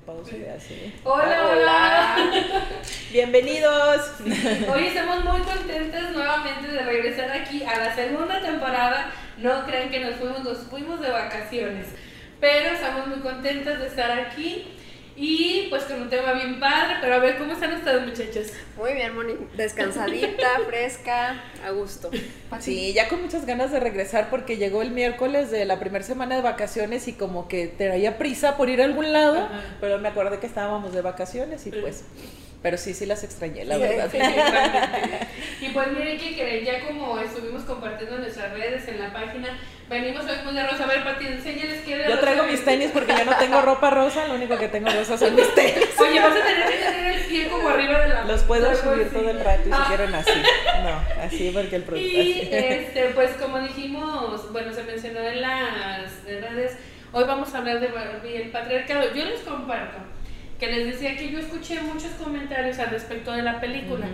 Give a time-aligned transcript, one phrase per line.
[0.00, 0.94] Arropados y así.
[1.04, 2.16] Hola, hola.
[3.12, 4.20] Bienvenidos.
[4.20, 9.12] Hoy estamos muy contentas nuevamente de regresar aquí a la segunda temporada.
[9.38, 11.88] No crean que nos fuimos, nos fuimos de vacaciones.
[12.40, 14.74] Pero estamos muy contentas de estar aquí.
[15.16, 18.52] Y pues con un tema bien padre, pero a ver, ¿cómo están ustedes muchachos?
[18.76, 19.34] Muy bien, Moni.
[19.56, 22.10] Descansadita, fresca, a gusto.
[22.58, 26.36] Sí, ya con muchas ganas de regresar porque llegó el miércoles de la primera semana
[26.36, 29.60] de vacaciones y como que traía prisa por ir a algún lado, Ajá.
[29.80, 32.04] pero me acordé que estábamos de vacaciones y pues,
[32.62, 34.08] pero sí, sí las extrañé, la Sí, verdad.
[34.12, 34.18] Sí,
[35.66, 39.58] y pues miren que creen, ya como estuvimos compartiendo en nuestras redes, en la página,
[39.88, 40.84] venimos hoy con de rosa.
[40.84, 43.90] A ver, Pati, enséñales qué de Yo traigo mis tenis porque yo no tengo ropa
[43.90, 45.88] rosa, lo único que tengo rosa son mis tenis.
[45.98, 48.84] Oye, vas a tener que tener el pie como arriba de la Los puedo subir
[49.04, 49.20] bolsillo.
[49.20, 49.84] todo el rato y si Ah.
[49.88, 50.42] quieren así.
[50.84, 52.48] No, así porque el producto Y así.
[52.52, 56.76] este, pues como dijimos, bueno, se mencionó en las redes,
[57.12, 59.14] hoy vamos a hablar de Barbie, el patriarcado.
[59.14, 59.96] Yo les comparto
[60.60, 64.06] que les decía que yo escuché muchos comentarios al respecto de la película,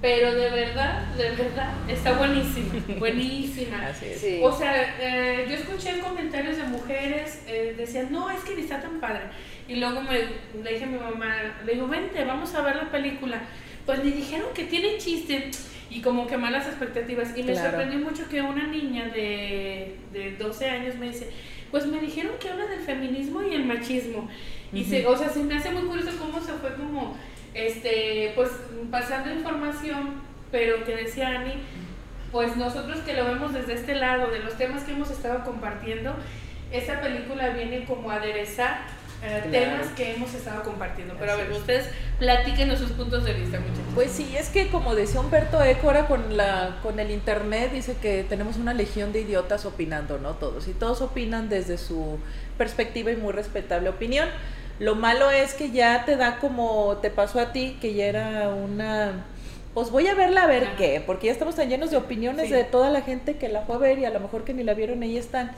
[0.00, 3.86] pero de verdad, de verdad, está buenísima, buenísima.
[3.86, 4.20] Así es.
[4.20, 4.40] Sí.
[4.42, 8.80] O sea, eh, yo escuché comentarios de mujeres, eh, decían, no, es que ni está
[8.80, 9.22] tan padre.
[9.68, 10.18] Y luego me,
[10.62, 13.40] le dije a mi mamá, le digo, vente, vamos a ver la película.
[13.86, 15.50] Pues me dijeron que tiene chiste
[15.88, 17.36] y como que malas expectativas.
[17.36, 17.70] Y me Claro.
[17.70, 21.30] sorprendió mucho que una niña de, de 12 años me dice,
[21.70, 24.28] pues me dijeron que habla del feminismo y el machismo.
[24.72, 27.16] Y se, o sea, se me hace muy curioso cómo se fue como,
[27.54, 28.50] este, pues
[28.90, 30.14] pasando información,
[30.50, 31.54] pero que decía Ani,
[32.30, 36.14] pues nosotros que lo vemos desde este lado, de los temas que hemos estado compartiendo,
[36.72, 38.80] esta película viene como a aderezar
[39.22, 39.50] eh, Claro.
[39.50, 41.14] temas que hemos estado compartiendo.
[41.18, 41.58] Pero a ver, es.
[41.58, 43.84] ustedes platíquenos sus puntos de vista, muchachos.
[43.94, 47.96] Pues sí, es que como decía Humberto Eco, ahora con, la, con el internet dice
[48.00, 50.32] que tenemos una legión de idiotas opinando, ¿no?
[50.32, 50.66] Todos.
[50.66, 52.18] Y todos opinan desde su
[52.58, 54.28] perspectiva y muy respetable opinión.
[54.82, 58.48] Lo malo es que ya te da como te pasó a ti, que ya era
[58.48, 59.24] una...
[59.74, 60.76] Pues voy a verla a ver Ajá.
[60.76, 62.52] qué, porque ya estamos tan llenos de opiniones Sí.
[62.52, 64.64] de toda la gente que la fue a ver y a lo mejor que ni
[64.64, 65.52] la vieron, ahí están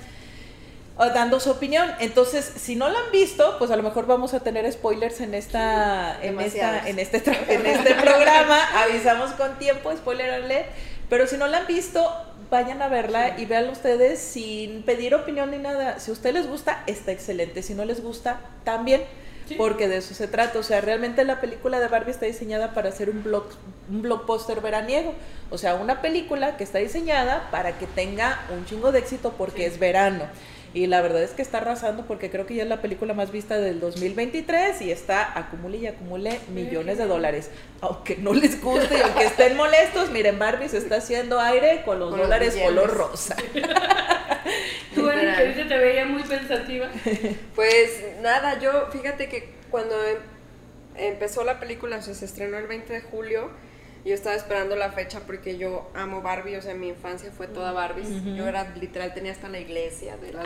[0.97, 1.91] o dando su opinión.
[2.01, 5.35] Entonces, si no la han visto, pues a lo mejor vamos a tener spoilers en
[5.35, 7.17] esta, en esta, en este,
[7.49, 8.59] en este programa.
[8.85, 10.67] Avisamos con tiempo, spoiler alert.
[11.11, 12.09] Pero si no la han visto,
[12.55, 15.99] vayan a verla y vean ustedes sin pedir opinión ni nada.
[15.99, 17.63] Si a ustedes les gusta, está excelente.
[17.63, 19.03] Si no les gusta, también.
[19.49, 19.57] Sí.
[19.57, 20.59] Porque de eso se trata.
[20.61, 23.53] O sea, realmente la película de Barbie está diseñada para ser un, block,
[23.91, 25.13] un blockbuster veraniego.
[25.51, 29.63] O sea, una película que está diseñada para que tenga un chingo de éxito porque
[29.69, 29.75] Sí.
[29.75, 30.25] es verano.
[30.75, 33.31] Y la verdad es que está arrasando porque creo que ya es la película más
[33.31, 37.51] vista del 2023 y está acumule y acumule millones de dólares.
[37.81, 42.01] Aunque no les guste y aunque estén molestos, miren, Barbie se está haciendo aire con
[42.01, 43.37] los Con dólares color rosa.
[44.95, 46.89] Tú, Ani, que te veía muy pensativa.
[47.55, 50.19] Pues nada, yo fíjate que cuando em-
[50.97, 53.51] empezó la película, o sea, se estrenó el 20 de julio,
[54.05, 57.73] yo estaba esperando la fecha porque yo amo Barbie, o sea, mi infancia fue toda
[57.73, 58.05] Barbie.
[58.37, 60.45] Yo era literal, tenía hasta la iglesia de las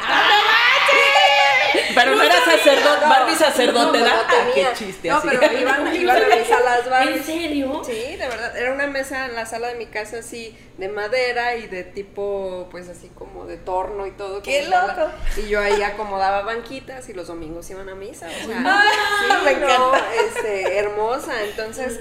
[1.94, 4.22] Pero no era sacerdote, No, Barbie sacerdote, no, ¿verdad?
[4.28, 5.28] no Ah, qué chiste No, así.
[5.30, 7.14] pero iban, iban a mis salas Barbie.
[7.14, 7.82] ¿En serio?
[7.84, 8.56] Sí, de verdad.
[8.56, 12.68] Era una mesa en la sala de mi casa así de madera y de tipo,
[12.70, 14.42] pues así como de torno y todo.
[14.42, 14.86] ¡Qué sala.
[14.96, 15.10] loco!
[15.36, 18.28] Y yo ahí acomodaba banquitas y los domingos iban a misa.
[18.28, 18.84] O sea, Ah,
[19.26, 20.14] sí, me no, encanta.
[20.14, 21.42] este, hermosa.
[21.44, 22.00] Entonces,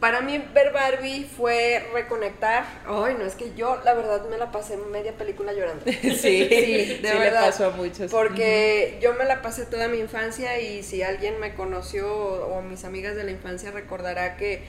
[0.00, 2.64] para mí ver Barbie fue reconectar.
[2.86, 5.84] Ay, no, es que yo la verdad me la pasé media película llorando.
[5.84, 7.46] Sí, Sí, sí, de le verdad.
[7.46, 8.10] pasó a muchos.
[8.10, 12.84] Porque yo me la pasé toda mi infancia y si alguien me conoció o mis
[12.84, 14.62] amigas de la infancia recordará que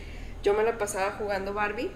[0.44, 1.92] yo me la pasaba jugando Barbie.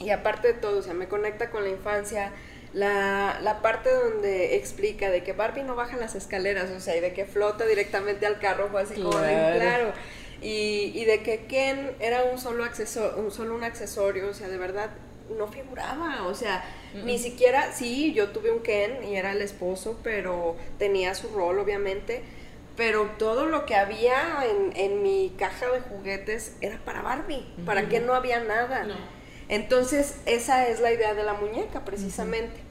[0.00, 2.32] Y aparte de todo, o sea, me conecta con la infancia.
[2.72, 7.00] La, la parte donde explica de que Barbie no baja las escaleras, o sea, y
[7.00, 9.92] de que flota directamente al carro, fue así como de Claro.
[10.44, 14.48] Y, y de que Ken era un solo, acceso, un solo un accesorio, o sea,
[14.48, 14.90] de verdad
[15.36, 16.62] no figuraba, o sea,
[17.04, 21.58] ni siquiera, sí, yo tuve un Ken y era el esposo, pero tenía su rol,
[21.58, 22.22] obviamente,
[22.76, 27.88] pero todo lo que había en, en mi caja de juguetes era para Barbie, para
[27.88, 28.84] Ken no había nada.
[28.84, 28.96] No.
[29.48, 32.63] Entonces, esa es la idea de la muñeca, precisamente.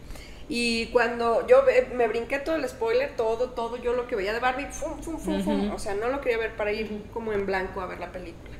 [0.50, 1.64] Y cuando yo
[1.96, 5.18] me brinqué todo el spoiler, todo, todo, yo lo que veía de Barbie, fum, fum,
[5.18, 5.72] fum, fum.
[5.72, 8.54] O sea, no lo quería ver para ir como en blanco a ver la película.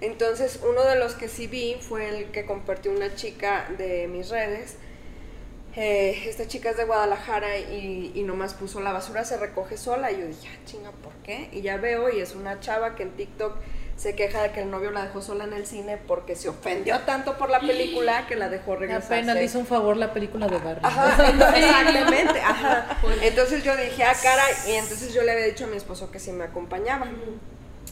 [0.00, 4.30] Entonces, uno de los que sí vi fue el que compartió una chica de mis
[4.30, 4.76] redes.
[5.74, 10.12] Eh, esta chica es de Guadalajara y, y nomás puso la basura se recoge sola.
[10.12, 11.48] Y yo dije, ah, chinga, ¿por qué?
[11.52, 13.56] Y ya veo, y es una chava que en TikTok
[13.96, 17.00] se queja de que el novio la dejó sola en el cine porque se ofendió
[17.00, 19.04] tanto por la película que la dejó regresar.
[19.04, 20.80] Apenas le hizo un favor la película de Barbie.
[20.82, 22.98] Ajá, exactamente, ajá.
[23.22, 26.18] Entonces yo dije, ah, cara, y entonces yo le había dicho a mi esposo que
[26.18, 27.06] sí me acompañaba.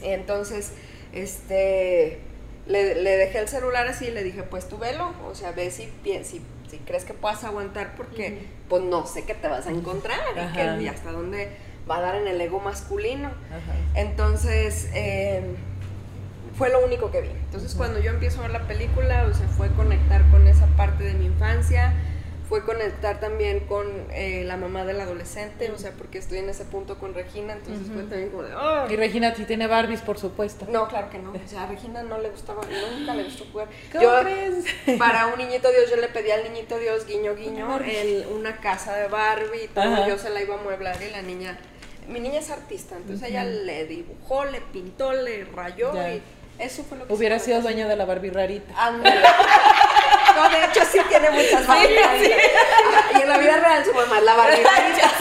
[0.02, 0.72] Entonces,
[1.14, 2.20] este,
[2.66, 5.70] le, le dejé el celular así y le dije, pues tú velo, o sea, ve
[5.70, 9.70] si, si, si crees que puedas aguantar porque, pues no sé qué te vas a
[9.70, 11.48] encontrar y, que, y hasta dónde
[11.90, 13.28] va a dar en el ego masculino.
[13.28, 13.72] Ajá.
[13.94, 15.42] Entonces, eh,
[16.56, 17.30] fue lo único que vi.
[17.30, 21.04] Entonces cuando yo empiezo a ver la película, o sea, fue conectar con esa parte
[21.04, 21.94] de mi infancia,
[22.48, 26.64] fue conectar también con eh, la mamá del adolescente, o sea, porque estoy en ese
[26.64, 28.54] punto con Regina, entonces fue también como de...
[28.54, 28.86] Oh".
[28.90, 30.66] Y Regina sí tiene Barbies, por supuesto.
[30.68, 33.68] No, claro que no, o sea, a Regina no le gustaba, nunca le gustó jugar.
[33.90, 34.66] ¿Cómo crees?
[34.98, 38.94] Para un niñito Dios, yo le pedí al niñito Dios, guiño, guiño, en una casa
[38.94, 41.58] de Barbie, todo, yo se la iba a mueblar y la niña...
[42.06, 46.20] Mi niña es artista, entonces ella le dibujó, le pintó, le rayó y
[46.58, 48.72] eso fue lo que Hubiera sido dueña de la Barbie rarita.
[48.76, 49.20] Ándale.
[50.34, 51.94] No, de hecho sí tiene muchas Barbie
[53.16, 55.12] Y en la vida real su mamá es la Barbie rarita.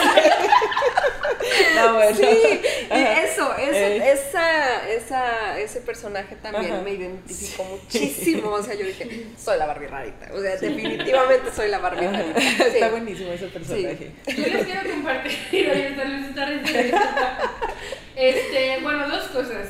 [1.75, 2.15] No, bueno.
[2.18, 4.12] Sí, y eso, eso eh.
[4.12, 8.51] esa, esa, ese personaje también me identificó muchísimo.
[8.51, 10.30] O sea, yo dije, soy la Barbie rarita.
[10.33, 12.39] O sea, definitivamente soy la Barbie rarita.
[12.39, 14.12] Está buenísimo ese personaje.
[14.27, 15.33] Yo les quiero compartir,
[18.15, 19.68] este, bueno, dos cosas.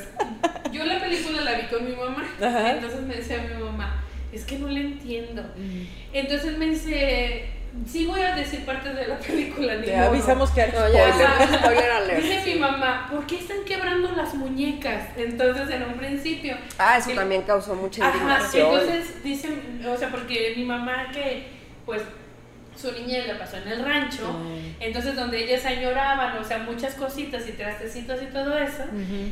[0.74, 2.24] Yo la película la vi con mi mamá,
[2.70, 5.42] entonces me decía mi mamá, es que no le entiendo.
[6.12, 7.48] Entonces me dice,
[7.86, 9.80] sí voy a decir partes de la película.
[9.80, 12.22] Te avisamos que hay spoiler.
[12.22, 15.10] Dice mi mamá, ¿por qué están quebrando las muñecas?
[15.16, 16.56] Entonces en un principio.
[16.78, 18.74] Ah, eso también causó mucha indignación.
[18.74, 21.46] entonces dicen, o sea, porque mi mamá que,
[21.86, 22.02] pues
[22.76, 24.36] su niñez la pasó en el rancho,
[24.80, 28.84] entonces donde ellas añoraban, o sea, muchas cositas y trastecitos y todo eso,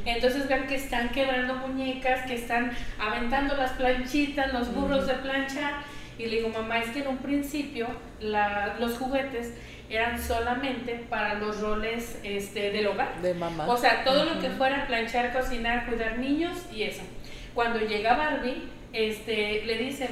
[0.05, 5.83] entonces ven que están quebrando muñecas, que están aventando las planchitas, los burros de plancha,
[6.19, 7.89] y le digo, mamá, es que en un principio
[8.21, 9.55] la, los juguetes
[9.89, 13.21] eran solamente para los roles este, del hogar.
[13.21, 13.67] De mamá.
[13.67, 17.03] O sea, todo lo que fuera planchar, cocinar, cuidar niños y eso.
[17.55, 20.09] Cuando llega Barbie, este, le dicen,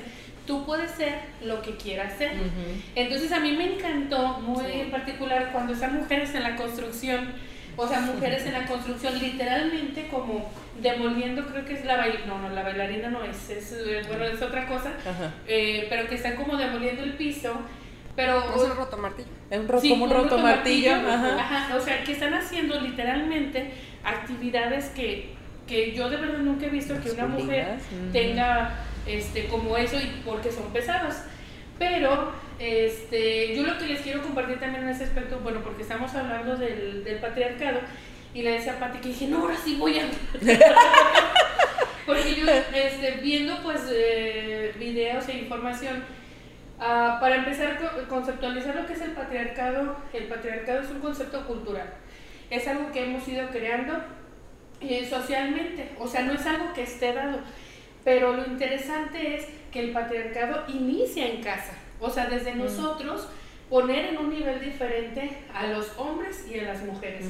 [0.51, 2.33] tú puedes ser lo que quieras ser.
[2.97, 7.29] Entonces a mí me encantó muy en particular cuando están mujeres en la construcción,
[7.77, 10.51] o sea, mujeres en la construcción literalmente como
[10.83, 14.43] demoliendo, creo que es la bailarina, no, no, la bailarina no es, es bueno, es
[14.43, 14.91] otra cosa,
[15.47, 17.55] eh, pero que están como demoliendo el piso.
[18.17, 19.29] Pero, es un roto martillo.
[19.51, 20.95] Es un roto, como un roto, martillo.
[20.95, 21.77] Ajá.
[21.77, 23.71] O sea, que están haciendo literalmente
[24.03, 25.31] actividades que,
[25.69, 27.79] que yo de verdad nunca he visto que una mujer
[28.13, 28.75] tenga
[29.07, 31.25] este, como eso y porque son pesadas.
[31.79, 36.15] Pero este, yo lo que les quiero compartir también en ese aspecto, bueno, porque estamos
[36.15, 37.81] hablando del, del patriarcado,
[38.35, 40.05] y le decía a Pati que dije, no, ahora sí voy a...
[42.07, 46.05] porque yo, este, viendo pues eh, videos e información,
[46.79, 51.47] uh, para empezar a conceptualizar lo que es el patriarcado, el patriarcado es un concepto
[51.47, 51.93] cultural,
[52.51, 53.95] es algo que hemos ido creando
[54.81, 57.39] eh, socialmente, o sea, no es algo que esté dado,
[58.05, 63.29] pero lo interesante es que el patriarcado inicia en casa, o sea, desde nosotros
[63.69, 67.27] poner en un nivel diferente a los hombres y a las mujeres.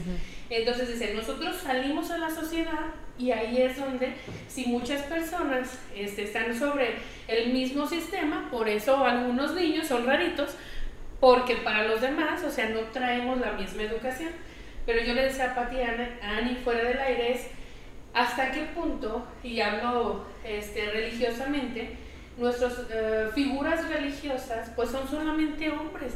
[0.49, 2.87] Entonces dice, nosotros salimos a la sociedad
[3.19, 4.15] y ahí es donde
[4.49, 6.95] si muchas personas este, están sobre
[7.29, 10.57] el mismo sistema, por eso algunos niños son raritos,
[11.21, 14.31] porque para los demás, o sea, no traemos la misma educación.
[14.87, 17.47] Pero yo le decía a Pati a Ani fuera del aire es,
[18.13, 21.97] hasta qué punto, y hablo este, religiosamente,
[22.37, 26.15] nuestras eh, figuras religiosas pues son solamente hombres.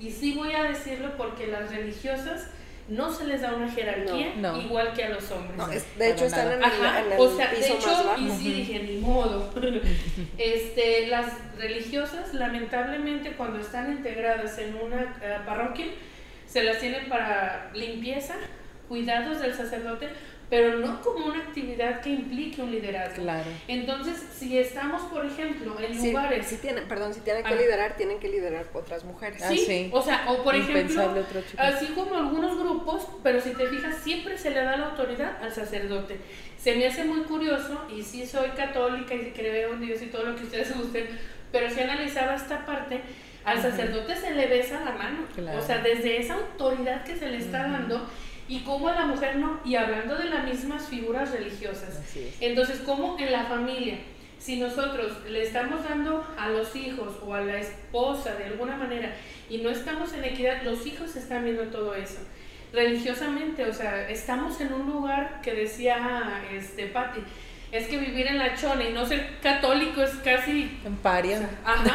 [0.00, 2.48] Y sí voy a decirlo porque las religiosas
[2.88, 5.86] no se les da una jerarquía igual que a los hombres.
[5.96, 9.50] de hecho están en, el, o sea, de hecho, Y sí dije, ni modo.
[10.38, 15.86] este, las religiosas, lamentablemente, cuando están integradas en una eh, parroquia,
[16.46, 18.34] se las tienen para limpieza,
[18.88, 20.10] cuidados del sacerdote,
[20.50, 23.22] pero no como una actividad que implique un liderazgo.
[23.22, 23.50] Claro.
[23.66, 26.46] Entonces, si estamos, por ejemplo, en lugares...
[26.46, 27.56] Si tienen, perdón, si tienen que ah.
[27.56, 29.42] liderar, tienen que liderar otras mujeres.
[29.48, 29.90] Sí, ah, sí.
[29.92, 31.24] o sea, o por ejemplo,
[31.56, 35.52] así como algunos grupos, pero si te fijas, siempre se le da la autoridad al
[35.52, 36.18] sacerdote.
[36.58, 40.24] Se me hace muy curioso, y sí soy católica y creo en Dios y todo
[40.24, 41.06] lo que ustedes gusten,
[41.50, 43.00] pero si analizaba esta parte,
[43.44, 45.26] al sacerdote se le besa la mano.
[45.56, 48.08] O sea, desde esa autoridad que se le está dando
[48.48, 52.00] y cómo a la mujer no, y hablando de las mismas figuras religiosas.
[52.40, 53.98] Entonces, ¿cómo en la familia,
[54.38, 59.14] si nosotros le estamos dando a los hijos o a la esposa de alguna manera
[59.48, 62.18] y no estamos en equidad, los hijos están viendo todo eso.
[62.72, 67.20] Religiosamente, o sea, estamos en un lugar que decía este Patti,
[67.78, 70.78] es que vivir en la chona y no ser católico es casi...
[70.84, 71.48] En paria.
[71.64, 71.94] ajá.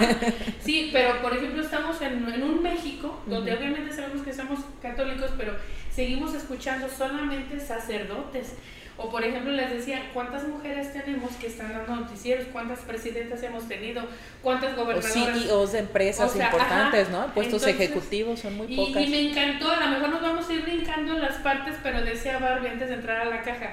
[0.62, 5.32] Sí, pero por ejemplo estamos en, en un México donde obviamente sabemos que somos católicos,
[5.38, 5.56] pero
[5.94, 8.54] seguimos escuchando solamente sacerdotes.
[9.02, 12.48] O por ejemplo les decía, ¿cuántas mujeres tenemos que están dando noticieros?
[12.52, 14.04] ¿Cuántas presidentas hemos tenido?
[14.44, 15.14] ¿Cuántas O gobernadoras?
[15.14, 17.12] CEOs de empresas O sea, importantes, ajá.
[17.28, 17.34] ¿no?
[17.34, 19.02] Puestos Entonces, ejecutivos son muy Y, pocas.
[19.02, 22.02] y me encantó, a lo mejor nos vamos a ir brincando en las partes, pero
[22.02, 23.72] decía Barbie antes de entrar a la caja.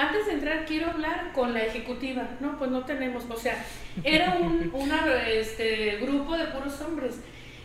[0.00, 2.28] Antes de entrar quiero hablar con la ejecutiva.
[2.40, 3.24] No, pues no tenemos.
[3.28, 3.62] O sea,
[4.04, 7.16] era un una, este, grupo de puros hombres.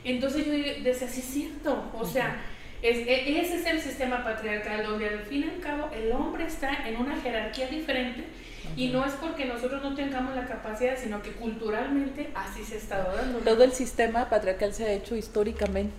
[0.03, 0.51] Entonces yo
[0.83, 1.91] decía, sí es cierto.
[1.97, 2.41] O sea,
[2.81, 6.45] es- e- ese es el sistema patriarcal, donde al fin y al cabo el hombre
[6.45, 8.23] está en una jerarquía diferente.
[8.75, 12.97] Y no es porque nosotros no tengamos la capacidad, sino que culturalmente así se está
[13.15, 13.37] dando.
[13.39, 15.93] Todo el sistema patriarcal se ha hecho históricamente.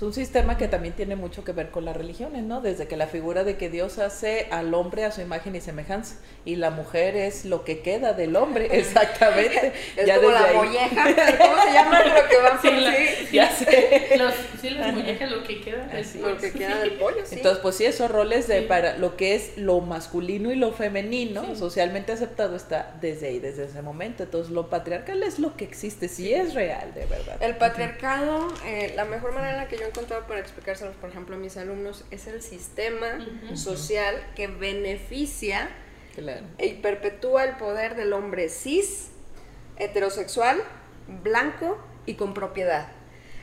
[0.00, 2.62] Es un sistema que también tiene mucho que ver con las religiones, ¿no?
[2.62, 6.14] Desde que la figura de que Dios hace al hombre a su imagen y semejanza
[6.46, 9.74] y la mujer es lo que queda del hombre, exactamente.
[9.98, 10.56] Es ya como desde la ahí.
[10.56, 14.08] molleja, ¿cómo se llama lo que va Sí, la- sí, Ya sé.
[14.16, 15.84] Los, sí, las muñecas, lo que queda.
[15.88, 17.34] del lo que queda del pollo, sí.
[17.36, 18.66] Entonces, pues sí, esos roles de Sí.
[18.66, 21.56] para lo que es lo masculino y lo femenino, Sí.
[21.56, 24.22] socialmente aceptado, está desde ahí, desde ese momento.
[24.22, 27.36] Entonces, lo patriarcal es lo que existe, sí es real, de verdad.
[27.40, 31.36] El patriarcado, eh, la mejor manera en la que yo encontrado para explicárselos, por ejemplo,
[31.36, 35.68] a mis alumnos, es el sistema social que beneficia
[36.14, 36.46] Claro.
[36.58, 39.10] y perpetúa el poder del hombre cis,
[39.76, 40.60] heterosexual,
[41.22, 42.88] blanco y con propiedad.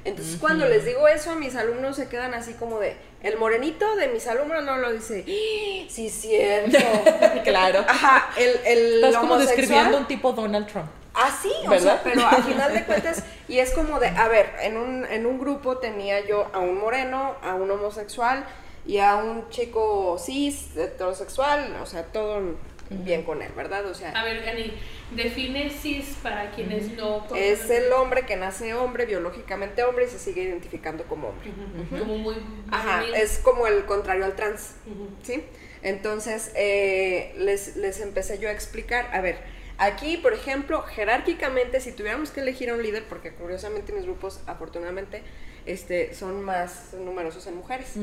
[0.05, 4.07] Entonces, cuando les digo eso, mis alumnos se quedan así como de, el morenito de
[4.07, 5.85] mis alumnos no lo dice, "¡Ah!
[5.89, 6.77] sí, cierto.
[7.43, 7.83] claro.
[7.87, 10.87] Ajá, el, el Estás como describiendo un tipo Donald Trump.
[11.17, 12.01] Así, o ¿Verdad?
[12.01, 15.25] sea, pero al final de cuentas, y es como de, a ver, en un, en
[15.25, 18.45] un grupo tenía yo a un moreno, a un homosexual
[18.85, 22.41] y a un chico cis, heterosexual, o sea, todo
[22.89, 23.85] bien con él, ¿verdad?
[23.85, 24.73] O sea, A ver, Gani,
[25.11, 30.19] define cis para quienes no es el hombre que nace hombre, biológicamente hombre y se
[30.19, 31.51] sigue identificando como hombre.
[31.99, 32.35] Como muy.
[32.71, 33.15] Ajá, varonil.
[33.15, 34.75] es como el contrario al trans.
[35.23, 35.43] ¿sí?
[35.81, 39.37] Entonces, eh, les, les empecé yo a explicar, a ver,
[39.77, 44.41] aquí, por ejemplo, jerárquicamente, si tuviéramos que elegir a un líder, porque curiosamente mis grupos,
[44.47, 45.23] afortunadamente,
[45.65, 47.93] este, son más numerosos en mujeres,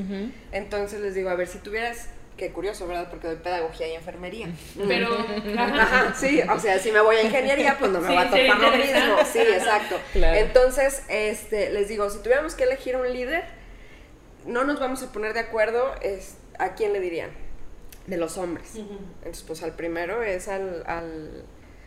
[0.53, 3.09] entonces les digo, a ver, si tuvieras, qué curioso, ¿verdad?
[3.11, 4.49] Porque doy pedagogía y enfermería.
[4.89, 5.09] Pero.
[5.59, 8.31] Ajá, sí, o sea, si me voy a ingeniería, pues no me Sí, va a
[8.31, 9.17] tocar lo mismo.
[9.33, 9.97] Sí, exacto.
[10.13, 10.39] Claro.
[10.39, 13.45] Entonces, este, les digo, si tuviéramos que elegir un líder,
[14.47, 17.31] no nos vamos a poner de acuerdo es, a quién le dirían.
[18.07, 18.75] De los hombres.
[18.77, 21.45] Entonces, pues al primero es al, al,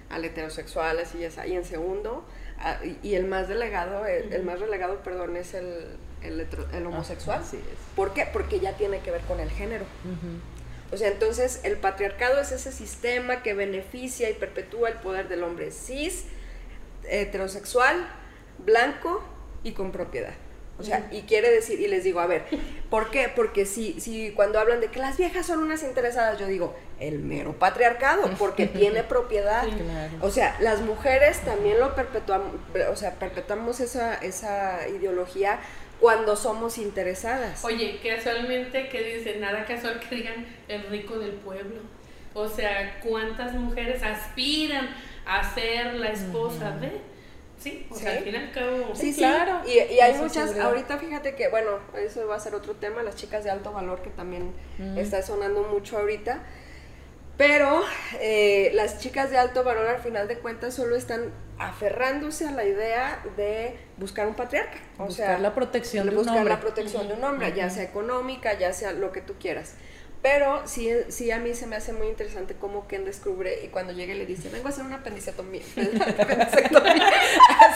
[0.10, 1.38] al heterosexual, así es.
[1.46, 2.26] Y en segundo,
[2.60, 7.42] a- y, el más delegado, el, el más relegado, perdón, es el, el, el homosexual.
[7.42, 7.78] Así es.
[7.96, 8.28] ¿Por qué?
[8.32, 9.86] Porque ya tiene que ver con el género.
[10.92, 15.44] O sea, entonces el patriarcado es ese sistema que beneficia y perpetúa el poder del
[15.44, 16.24] hombre cis,
[17.10, 18.08] heterosexual,
[18.60, 19.24] blanco
[19.64, 20.34] y con propiedad.
[20.80, 22.46] O sea, y quiere decir, y les digo, a ver,
[22.90, 23.32] ¿por qué?
[23.36, 27.20] Porque si, si cuando hablan de que las viejas son unas interesadas, yo digo, el
[27.20, 29.64] mero patriarcado, porque tiene propiedad.
[29.64, 29.72] Sí.
[29.72, 30.14] Claro.
[30.22, 32.54] O sea, las mujeres también lo perpetuamos,
[32.92, 35.60] o sea, perpetuamos esa, esa ideología
[36.00, 37.64] cuando somos interesadas.
[37.66, 41.82] Oye, casualmente que dicen, nada casual que digan el rico del pueblo.
[42.34, 44.90] O sea, ¿cuántas mujeres aspiran
[45.26, 47.17] a ser la esposa de?
[47.60, 48.18] Sí, o sea, Sí.
[48.18, 48.96] al y al cabo.
[48.96, 49.62] Sí, sí, claro.
[49.68, 53.16] Y, y hay muchas, ahorita fíjate que, bueno, eso va a ser otro tema, las
[53.16, 54.98] chicas de alto valor que también Mm.
[54.98, 56.44] está sonando mucho ahorita.
[57.38, 57.84] Pero
[58.20, 62.66] eh, las chicas de alto valor al final de cuentas solo están aferrándose a la
[62.66, 64.78] idea de buscar un patriarca.
[64.98, 66.54] O Buscar sea, la protección de un buscar hombre.
[66.54, 69.76] la protección de un hombre, ya sea económica, ya sea lo que tú quieras.
[70.24, 73.94] Pero sí, sí a mí se me hace muy interesante cómo Ken descubre y cuando
[73.94, 75.62] llega y le dice, vengo a hacer una apendicectomía.
[76.20, 76.94] apendicectomía.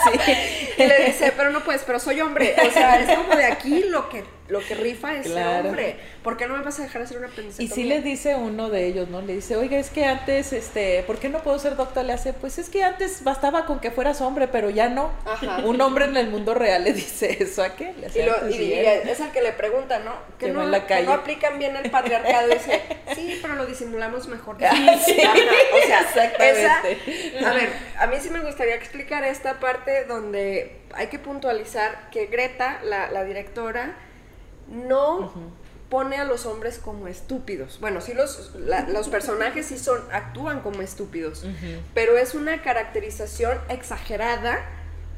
[0.20, 0.74] Así.
[0.78, 2.56] Y le dice, pero no puedes, pero soy hombre.
[2.68, 5.70] O sea, es como de aquí lo que, lo que rifa es Claro.
[5.70, 5.96] hombre.
[6.24, 7.74] ¿Por qué no me vas a dejar hacer una Y apendicectomía?
[7.76, 9.22] sí le dice uno de ellos, ¿no?
[9.22, 12.06] Le dice, oiga, es que antes, este, ¿por qué no puedo ser doctor?
[12.06, 15.12] Le hace, pues es que antes bastaba con que fueras hombre, pero ya no.
[15.26, 15.60] Ajá.
[15.66, 17.94] Un hombre en el mundo real le dice eso a qué?
[18.00, 18.92] Le hace, Y, lo- "Antes y- sí y era".
[19.12, 20.14] es al que le pregunta, ¿no?
[20.38, 22.50] Que, no, la que no aplican bien el patriarcado.
[22.52, 22.82] Y dice,
[23.16, 24.58] sí, pero lo disimulamos mejor.
[24.64, 25.22] Ah, sí.
[25.22, 25.34] Ajá,
[25.74, 26.98] O sea, Exactamente.
[27.40, 32.10] esa- a ver, a mí sí me gustaría explicar esta parte donde hay que puntualizar
[32.12, 33.96] que Greta, la, la directora,
[34.72, 35.32] no
[35.90, 37.80] pone a los hombres como estúpidos.
[37.82, 41.46] Bueno, sí los, la- los personajes sí son, actúan como estúpidos,
[41.94, 44.60] pero es una caracterización exagerada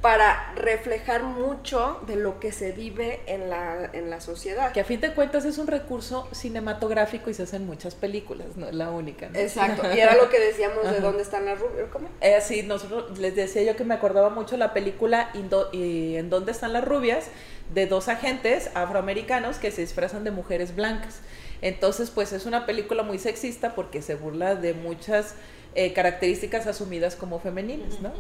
[0.04, 4.74] para reflejar mucho de lo que se vive en la, en la sociedad.
[4.74, 8.68] Que a fin de cuentas es un recurso cinematográfico y se hacen muchas películas, no
[8.68, 9.30] es la única.
[9.34, 12.10] Exacto, y era lo que decíamos de dónde están las rubias, ¿cómo?
[12.20, 15.30] Eh, sí, nosotros les decía yo que me acordaba mucho la película
[15.72, 17.30] y En dónde están las rubias,
[17.74, 21.22] de dos agentes afroamericanos que se disfrazan de mujeres blancas.
[21.62, 25.36] Entonces, pues es una película muy sexista porque se burla de muchas
[25.76, 28.14] eh, características asumidas como femeninas, ¿no?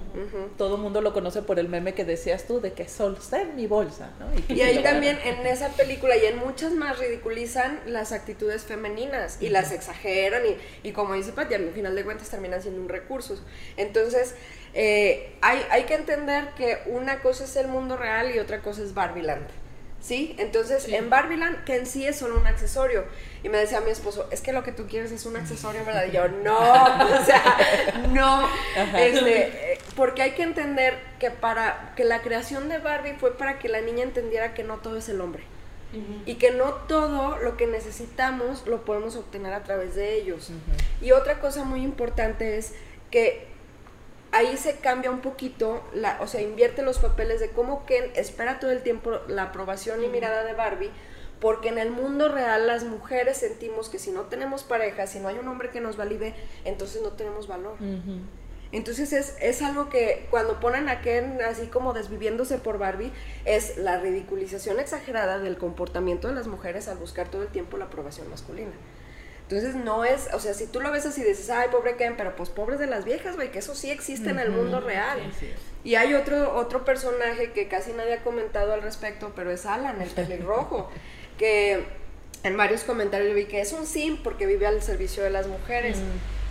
[0.57, 3.41] Todo el mundo lo conoce por el meme que decías tú de que sol está
[3.41, 4.27] en mi bolsa, ¿no?
[4.53, 9.49] Y, ahí también en esa película y en muchas más ridiculizan las actitudes femeninas y
[9.49, 13.39] las exageran y, y como dice Pati, al final de cuentas terminan siendo un recurso.
[13.77, 14.35] Entonces,
[14.73, 18.81] eh, hay, hay que entender que una cosa es el mundo real y otra cosa
[18.81, 19.47] es Barbieland.
[20.03, 20.35] ¿Sí?
[20.37, 23.05] Entonces, en Barbieland, que en sí es solo un accesorio.
[23.41, 26.05] Y me decía mi esposo, es que lo que tú quieres es un accesorio, ¿verdad?
[26.07, 26.59] Y yo, no,
[27.21, 28.47] o sea, no.
[28.97, 33.59] Este, eh, porque hay que entender que para que la creación de Barbie fue para
[33.59, 35.43] que la niña entendiera que no todo es el hombre.
[36.25, 40.49] Y que no todo lo que necesitamos lo podemos obtener a través de ellos.
[41.03, 42.73] Y otra cosa muy importante es
[43.11, 43.52] que
[44.33, 48.59] ahí se cambia un poquito, la, o sea, invierte los papeles de cómo Ken espera
[48.59, 50.91] todo el tiempo la aprobación y mirada de Barbie,
[51.39, 55.27] porque en el mundo real las mujeres sentimos que si no tenemos pareja, si no
[55.27, 56.33] hay un hombre que nos valide,
[56.65, 57.75] entonces no tenemos valor.
[58.71, 63.11] Entonces es, es, algo que cuando ponen a Ken así como desviviéndose por Barbie,
[63.45, 67.85] es la ridiculización exagerada del comportamiento de las mujeres al buscar todo el tiempo la
[67.85, 68.71] aprobación masculina.
[69.53, 72.35] Entonces no es, o sea, si tú lo ves así dices, ay, pobre Ken, pero
[72.35, 75.19] pues pobres de las viejas, güey, que eso sí existe en el mundo real.
[75.83, 80.01] Y hay otro, otro personaje que casi nadie ha comentado al respecto, pero es Alan,
[80.01, 80.89] el pelirrojo,
[81.37, 81.85] que
[82.41, 85.99] en varios comentarios vi que es un sim porque vive al servicio de las mujeres.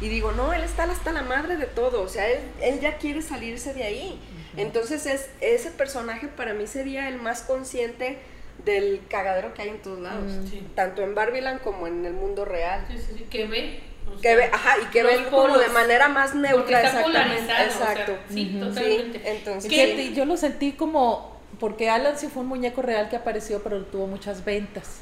[0.00, 2.98] Y digo, no, él está hasta la madre de todo, o sea, él, él ya
[2.98, 4.20] quiere salirse de ahí.
[4.56, 8.18] Entonces es, ese personaje para mí sería el más consciente
[8.64, 10.74] del cagadero que hay en todos lados, mm.
[10.74, 12.84] tanto en Barbiland como en el mundo real.
[12.88, 13.80] Sí, sí, sí, que ve.
[14.20, 17.52] que ve, ajá, y que ve como de manera más neutra, exactamente.
[17.64, 18.12] Exacto.
[18.28, 19.22] sí, totalmente.
[19.24, 23.84] entonces, yo lo sentí como, porque Alan sí fue un muñeco real que apareció, pero
[23.84, 25.00] tuvo muchas ventas.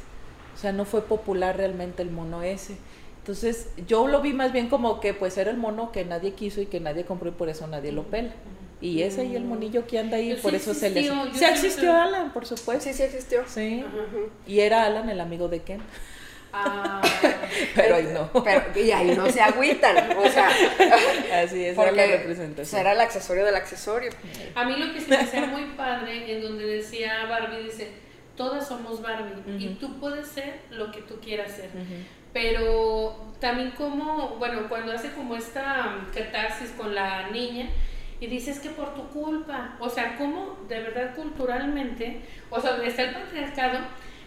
[0.54, 2.76] O sea, no fue popular realmente el mono ese.
[3.18, 6.60] Entonces, yo lo vi más bien como que pues era el mono que nadie quiso
[6.60, 8.32] y que nadie compró y por eso nadie lo pela.
[8.80, 11.02] Y ese y el monillo que anda ahí, por eso se le...
[11.34, 12.84] Sí existió Alan, por supuesto.
[12.84, 13.42] Sí, sí existió.
[13.46, 13.84] Sí.
[14.46, 15.82] Y era Alan el amigo de Ken.
[16.52, 17.00] Ah,
[17.74, 18.30] pero ahí no.
[18.42, 20.48] Pero, y ahí no se agüitan, o sea.
[21.42, 22.80] Así es, era la representación.
[22.80, 24.10] Será el accesorio del accesorio.
[24.54, 27.92] A mí lo que se me hacía muy padre, en donde decía Barbie, dice,
[28.36, 31.70] todas somos Barbie y tú puedes ser lo que tú quieras ser.
[32.32, 37.68] Pero también como, bueno, cuando hace como esta catarsis con la niña,
[38.20, 43.02] y dices que por tu culpa, o sea, cómo de verdad culturalmente, o sea, está
[43.04, 43.78] el patriarcado,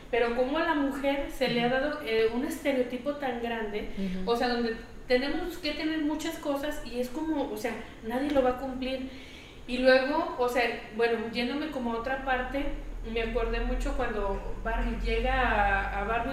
[0.09, 3.89] pero cómo a la mujer se le ha dado eh, un estereotipo tan grande,
[4.25, 4.75] o sea, donde
[5.07, 7.73] tenemos que tener muchas cosas y es como, o sea,
[8.07, 9.09] nadie lo va a cumplir.
[9.67, 10.63] Y luego, o sea,
[10.95, 12.65] bueno, yéndome como a otra parte,
[13.11, 16.25] me acordé mucho cuando Barbie llega a, a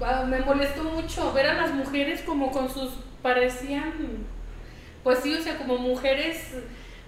[0.00, 2.90] ah, me molestó mucho ver a las mujeres como con sus,
[3.22, 3.92] parecían
[5.02, 6.38] pues sí, o sea, como mujeres,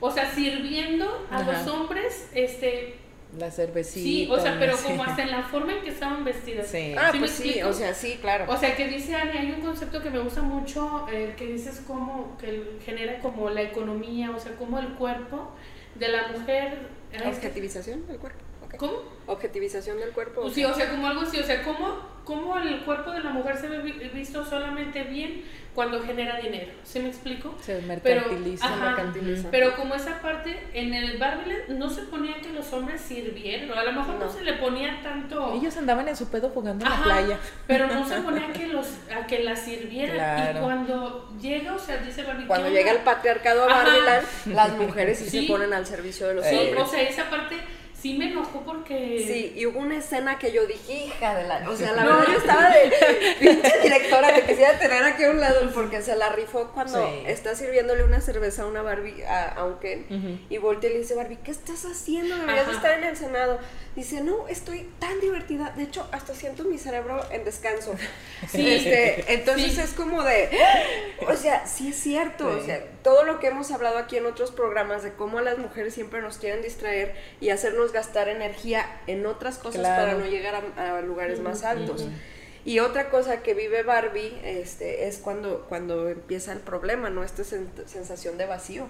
[0.00, 2.96] o sea, sirviendo a los hombres, este...
[3.38, 4.04] La cervecita.
[4.04, 6.68] Sí, o sea, pero como hasta en la forma en que estaban vestidas.
[6.68, 6.94] Sí.
[6.96, 8.46] Ah, pues sí, o sea, sí, claro.
[8.48, 11.82] O sea, que dice Ani, hay un concepto que me gusta mucho, eh, que dices
[11.86, 15.50] como, que genera como la economía, o sea, como el cuerpo
[15.96, 16.78] de la mujer...
[17.26, 18.40] Objetivización del cuerpo.
[18.76, 19.02] ¿Cómo?
[19.26, 20.42] Objetivización del cuerpo.
[20.42, 23.30] Pues sí, o sea, como algo así, o sea, ¿cómo, cómo el cuerpo de la
[23.30, 23.78] mujer se ve
[24.12, 26.72] visto solamente bien cuando genera dinero.
[26.84, 27.54] ¿Se me explico?
[27.60, 28.68] Se mercantiliza.
[28.80, 33.76] Pero, pero como esa parte, en el Barbie no se ponía que los hombres sirvieran,
[33.76, 35.52] a lo mejor no, se le ponía tanto...
[35.54, 37.38] Ellos andaban en su pedo jugando en la playa.
[37.66, 40.56] Pero no se ponía que, los, a que la sirvieran.
[40.56, 42.46] Y cuando llega, o sea, dice Barbie...
[42.46, 46.46] Cuando llega el patriarcado a Barbie las mujeres sí, se ponen al servicio de los
[46.46, 46.82] hombres.
[46.82, 47.56] O sea, esa parte
[48.04, 49.24] sí me enojó porque.
[49.26, 51.70] Sí, y hubo una escena que yo dije, hija de la.
[51.70, 52.92] O sea, la verdad yo estaba de.
[53.40, 57.54] Pinche directora, te quisiera tener aquí a un lado, porque se la rifó cuando está
[57.54, 61.14] sirviéndole una cerveza a una Barbie, a, a un Ken, y voltea y le dice,
[61.14, 62.36] Barbie, ¿qué estás haciendo?
[62.36, 63.58] Deberías estar en el Senado.
[63.96, 65.72] Dice, no, estoy tan divertida.
[65.74, 67.94] De hecho, hasta siento mi cerebro en descanso.
[68.50, 68.68] Sí.
[68.68, 70.50] Este, entonces es como de.
[71.26, 72.48] O sea, sí es cierto.
[72.48, 75.58] O sea, todo lo que hemos hablado aquí en otros programas de cómo a las
[75.58, 80.64] mujeres siempre nos quieren distraer y hacernos gastar energía en otras cosas para no llegar
[80.76, 82.08] a, lugares más altos.
[82.64, 87.22] Y otra cosa que vive Barbie este, es cuando, cuando empieza el problema, ¿no?
[87.22, 88.88] Esta sensación de vacío.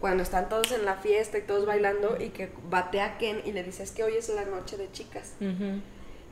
[0.00, 3.52] cuando están todos en la fiesta y todos bailando y que batea a Ken y
[3.52, 5.34] le dice, es que hoy es la noche de chicas.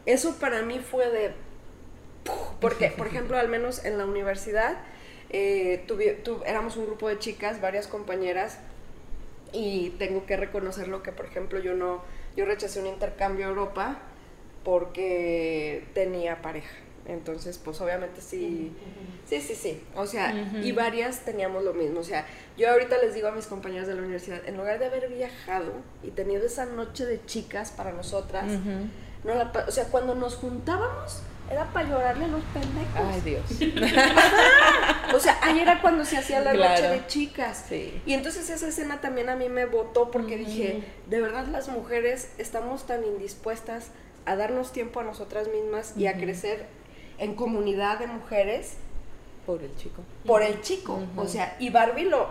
[0.07, 1.33] Eso para mí fue de...
[2.63, 4.79] Porque, por ejemplo, al menos en la universidad,
[5.31, 5.85] eh,
[6.47, 8.59] éramos un grupo de chicas, varias compañeras,
[9.53, 12.03] y tengo que reconocerlo que, por ejemplo, yo no,
[12.37, 13.99] yo rechacé un intercambio a Europa
[14.65, 16.77] porque tenía pareja.
[17.07, 18.73] Entonces, pues obviamente sí,
[19.27, 19.83] sí, sí, sí.
[19.97, 22.01] O sea, y varias teníamos lo mismo.
[22.01, 24.87] O sea, yo ahorita les digo a mis compañeros de la universidad, en lugar de
[24.87, 25.73] haber viajado
[26.05, 28.45] y tenido esa noche de chicas para nosotras,
[29.25, 29.33] no
[29.67, 32.95] o sea, cuando nos juntábamos era para llorarle a los pendejos.
[32.95, 33.43] Ay, Dios.
[35.15, 37.67] o sea, ahí era cuando se hacía la noche de chicas.
[37.69, 38.01] Sí.
[38.07, 42.33] Y entonces esa escena también a mí me votó porque dije, de verdad las mujeres
[42.39, 43.89] estamos tan indispuestas
[44.27, 46.67] a darnos tiempo a nosotras mismas y a crecer
[47.19, 48.75] en comunidad de mujeres.
[49.45, 50.03] Por el chico.
[50.27, 51.03] Por el chico.
[51.17, 52.29] O sea, y Barbie lo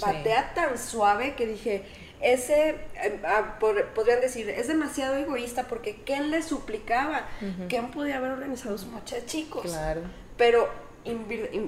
[0.00, 1.84] batea tan suave que dije,
[2.20, 7.28] ese, eh, ah, podrían decir, es demasiado egoísta porque Ken le suplicaba.
[7.68, 9.62] Ken podía haber organizado su noche de chicos.
[9.62, 10.02] Claro.
[10.36, 10.68] Pero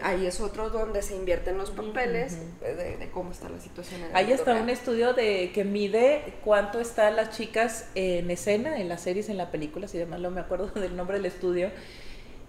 [0.03, 4.03] ahí es otro donde se invierten los papeles de, cómo está la situación.
[4.03, 8.89] En ahí está un estudio de que mide cuánto están las chicas en escena, en
[8.89, 11.71] las series, en las películas y demás, no me acuerdo del nombre del estudio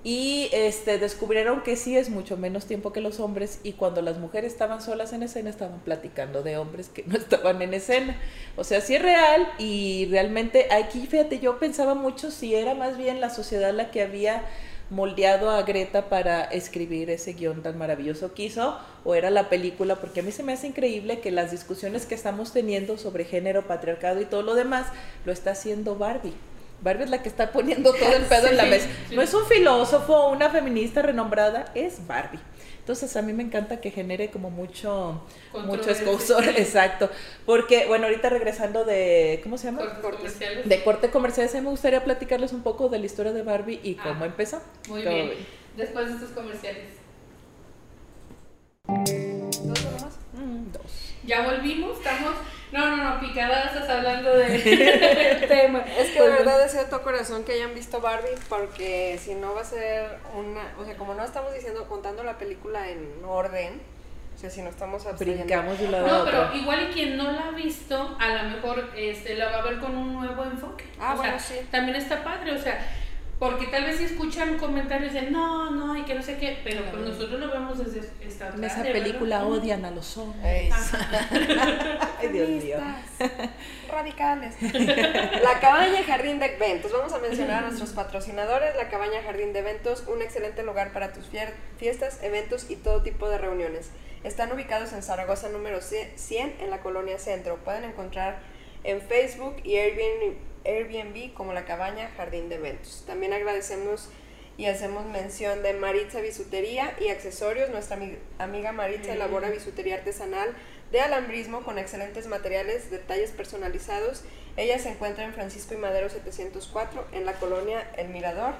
[0.03, 4.17] y este, descubrieron que sí es mucho menos tiempo que los hombres y cuando las
[4.17, 8.17] mujeres estaban solas en escena estaban platicando de hombres que no estaban en escena.
[8.55, 12.97] O sea, sí es real y realmente aquí, fíjate, yo pensaba mucho si era más
[12.97, 14.43] bien la sociedad la que había
[14.89, 19.95] moldeado a Greta para escribir ese guion tan maravilloso que hizo o era la película,
[19.95, 23.67] porque a mí se me hace increíble que las discusiones que estamos teniendo sobre género,
[23.67, 24.87] patriarcado y todo lo demás
[25.25, 26.33] lo está haciendo Barbie.
[26.81, 28.87] Barbie es la que está poniendo todo el pedo en la mesa.
[29.11, 32.39] No es un filósofo o una feminista renombrada, es Barbie.
[32.79, 35.23] Entonces a mí me encanta que genere como mucho,
[35.65, 37.09] mucho escosor, exacto.
[37.45, 40.01] Porque, bueno, ahorita regresando de, ¿cómo se llama?
[40.01, 40.67] comerciales.
[40.67, 44.03] De corte comercial, me gustaría platicarles un poco de la historia de Barbie y ah,
[44.03, 44.61] cómo empezó.
[44.89, 45.31] Muy bien.
[45.77, 46.85] Después de estos comerciales.
[48.87, 50.17] ¿Dos nomás?
[50.33, 51.13] Mm, dos.
[51.23, 52.33] Ya volvimos, estamos
[52.71, 55.83] no, no, no, picadas estás hablando de tema.
[55.97, 59.61] Es que de verdad deseo todo corazón que hayan visto Barbie, porque si no va
[59.61, 60.73] a ser una.
[60.79, 63.81] O sea, como no estamos diciendo, contando la película en orden,
[64.35, 67.49] o sea, si no estamos Brincamos de lado No, pero igual y quien no la
[67.49, 70.85] ha visto, a lo mejor este, la va a ver con un nuevo enfoque.
[70.99, 71.55] Ah, bueno, sí.
[71.69, 72.79] También está padre, o sea
[73.41, 76.83] porque tal vez si escuchan comentarios de no, no, y que no sé qué, pero
[76.91, 80.43] pues nosotros lo vemos desde esta En esa película odian a los hombres.
[80.45, 80.69] Ay,
[82.31, 82.77] Dios mío.
[83.89, 84.61] Radicales.
[84.61, 86.91] La cabaña Jardín de Eventos.
[86.91, 88.75] Vamos a mencionar a nuestros patrocinadores.
[88.75, 91.25] La cabaña Jardín de Eventos, un excelente lugar para tus
[91.79, 93.89] fiestas, eventos y todo tipo de reuniones.
[94.23, 97.57] Están ubicados en Zaragoza número 100 en la colonia Centro.
[97.65, 98.37] Pueden encontrar
[98.83, 103.03] en Facebook y Airbnb Airbnb como la cabaña Jardín de Eventos.
[103.07, 104.09] También agradecemos
[104.57, 107.69] y hacemos mención de Maritza Bisutería y Accesorios.
[107.69, 107.97] Nuestra
[108.37, 110.53] amiga Maritza elabora bisutería artesanal
[110.91, 114.23] de alambrismo con excelentes materiales, detalles personalizados.
[114.57, 118.53] Ella se encuentra en Francisco y Madero 704 en la colonia El Mirador.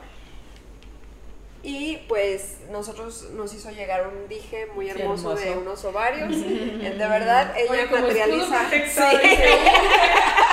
[1.63, 6.31] Y pues nosotros nos hizo llegar un dije muy hermoso, de unos ovarios.
[6.41, 8.67] de verdad, ella materializa.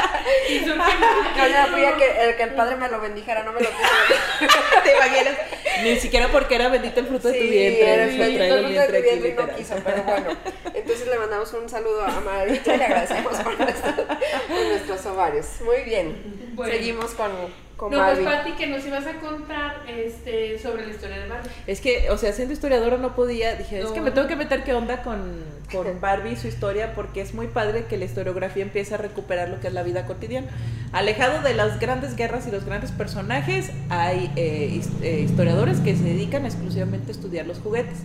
[0.67, 0.75] Yo
[1.49, 4.59] ya fui a que el, que el padre me lo bendijera, no me lo quiso.
[4.85, 5.35] ¿Te imaginas?
[5.83, 7.93] Ni siquiera porque era bendito el fruto de tu vientre.
[7.93, 10.31] Era el fruto de tu vientre y no quiso, pero bueno.
[10.75, 15.47] Entonces le mandamos un saludo a Marita y le agradecemos por, nuestros ovarios.
[15.65, 16.55] Muy bien.
[16.65, 17.31] Seguimos con
[17.81, 21.51] no, pues Pati, que nos ibas a contar este, sobre la historia de Barbie.
[21.67, 24.65] Es que, o sea, siendo historiadora no podía, dije, es que me tengo que meter
[24.65, 28.65] qué onda con, con Barbie y su historia, porque es muy padre que la historiografía
[28.65, 30.49] empiece a recuperar lo que es la vida cotidiana.
[30.93, 36.03] Alejado de las grandes guerras y los grandes personajes, hay eh, eh, historiadores que se
[36.03, 37.99] dedican exclusivamente a estudiar los juguetes.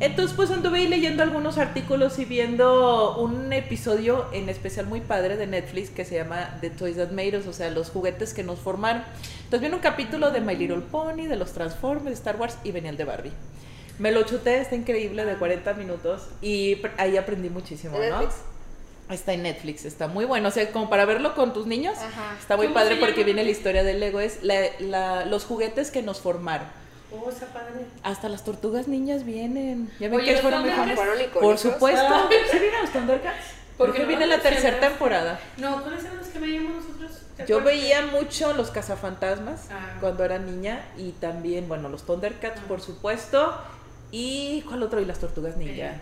[0.00, 5.36] Entonces, pues anduve ahí leyendo algunos artículos y viendo un episodio en especial muy padre
[5.36, 8.42] de Netflix que se llama The Toys That Made Us, o sea, los juguetes que
[8.42, 9.02] nos formaron.
[9.36, 12.72] Entonces, viene un capítulo de My Little Pony, de los Transformers, de Star Wars y
[12.72, 13.32] venía el de Barbie.
[13.98, 18.26] Me lo chuté, está increíble, de 40 minutos y ahí aprendí muchísimo, ¿no?
[19.10, 20.48] Está en Netflix, está muy bueno.
[20.48, 21.98] O sea, como para verlo con tus niños,
[22.38, 24.20] está muy padre porque viene la historia del Lego.
[24.20, 24.38] Es
[25.26, 26.66] los juguetes que nos formaron.
[27.12, 27.86] Oh, esa padre.
[28.02, 29.90] Hasta las tortugas niñas vienen.
[29.98, 30.98] Ya ven que fueron mejores.
[31.28, 32.06] Por supuesto.
[32.08, 32.28] Ah.
[32.50, 33.44] ¿Sí vienen los Thundercats?
[33.76, 35.40] Porque viene la tercera temporada.
[35.56, 37.22] No, ¿cuáles eran los que veíamos nosotros?
[37.48, 39.96] Yo veía mucho los cazafantasmas ah.
[40.00, 43.54] cuando era niña y también, bueno, los Thundercats, por supuesto.
[44.12, 45.00] ¿Y cuál otro?
[45.00, 45.94] Y las tortugas ninja.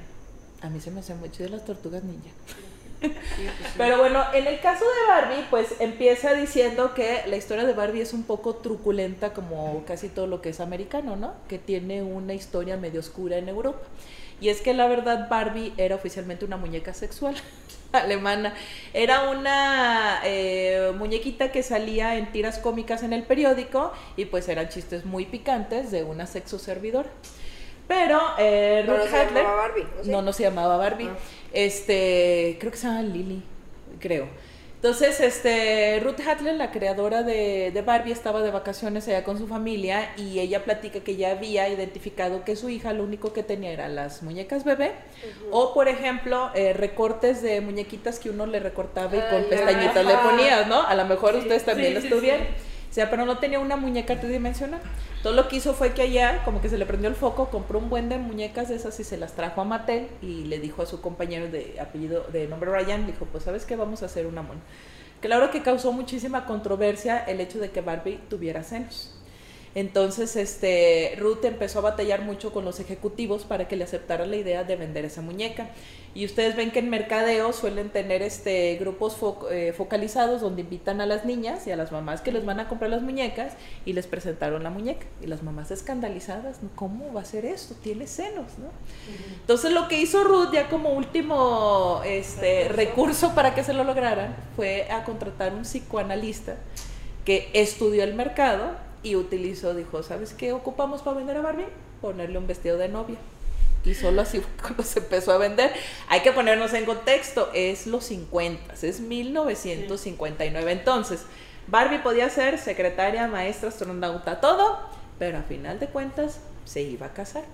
[0.61, 2.31] A mí se me hace mucho de las tortugas ninja.
[3.77, 8.01] Pero bueno, en el caso de Barbie, pues empieza diciendo que la historia de Barbie
[8.01, 11.35] es un poco truculenta como casi todo lo que es americano, ¿no?
[11.49, 13.81] Que tiene una historia medio oscura en Europa.
[14.41, 17.35] Y es que la verdad Barbie era oficialmente una muñeca sexual
[17.93, 18.55] alemana.
[18.95, 24.69] Era una eh, muñequita que salía en tiras cómicas en el periódico y pues eran
[24.69, 27.09] chistes muy picantes de una sexo servidora.
[27.89, 31.09] Pero eh, No, no Ruth se llamaba Barbie, no, no se llamaba Barbie.
[31.11, 31.17] Ah.
[31.53, 33.43] Este, creo que se llama Lily,
[33.99, 34.29] creo.
[34.77, 39.49] Entonces, este, Ruth Hadley, la creadora de, de Barbie, estaba de vacaciones allá con su
[39.49, 43.73] familia y ella platica que ya había identificado que su hija lo único que tenía
[43.73, 44.93] eran las muñecas bebé
[45.51, 50.07] o, por ejemplo, eh, recortes de muñequitas que uno le recortaba y con Ay, pestañitas
[50.07, 50.31] le ajá.
[50.31, 50.81] ponías, ¿no?
[50.83, 52.47] A lo mejor Sí, ustedes también sí, lo estuvieron.
[52.47, 52.53] sí.
[52.91, 54.81] O sea, pero no tenía una muñeca tridimensional.
[55.23, 57.79] Todo lo que hizo fue que allá, como que se le prendió el foco, compró
[57.79, 60.83] un buen de muñecas de esas y se las trajo a Mattel y le dijo
[60.83, 64.27] a su compañero de apellido, de nombre Ryan, dijo, pues sabes qué, vamos a hacer
[64.27, 64.61] una mona.
[65.21, 69.18] Claro que causó muchísima controversia el hecho de que Barbie tuviera senos.
[69.79, 74.37] Entonces, este, Ruth empezó a batallar mucho con los ejecutivos para que le aceptaran la
[74.37, 75.69] idea de vender esa muñeca.
[76.17, 81.01] Y ustedes ven que en mercadeo suelen tener este grupos fo- eh, focalizados donde invitan
[81.01, 83.53] a las niñas y a las mamás que les van a comprar las muñecas
[83.85, 85.07] y les presentaron la muñeca.
[85.23, 86.57] Y las mamás escandalizadas.
[86.75, 87.77] ¿cómo va a ser esto?
[87.81, 88.71] Tiene senos, ¿no?
[89.43, 94.35] Entonces lo que hizo Ruth ya como último este, recurso para que se lo lograran
[94.57, 96.57] fue a contratar un psicoanalista
[97.25, 101.67] que estudió el mercado y utilizó, dijo, ¿sabes qué ocupamos para vender a Barbie?
[102.01, 103.17] Ponerle un vestido de novia.
[103.85, 105.73] Y solo así fue cuando se empezó a vender.
[106.09, 110.73] Hay que ponernos en contexto, es los 50, es 1959.
[110.73, 111.23] Entonces,
[111.69, 114.79] Barbie podía ser secretaria, maestra, astronauta, todo,
[115.19, 117.45] pero a final de cuentas se iba a casar.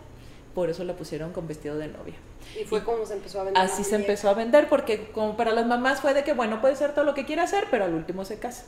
[0.55, 2.15] Por eso la pusieron con vestido de novia.
[2.61, 3.63] Y fue como se empezó a vender.
[3.63, 6.77] Así se empezó a vender porque como para las mamás fue de que bueno, puede
[6.77, 8.65] ser todo lo que quiera hacer, pero al último se casa.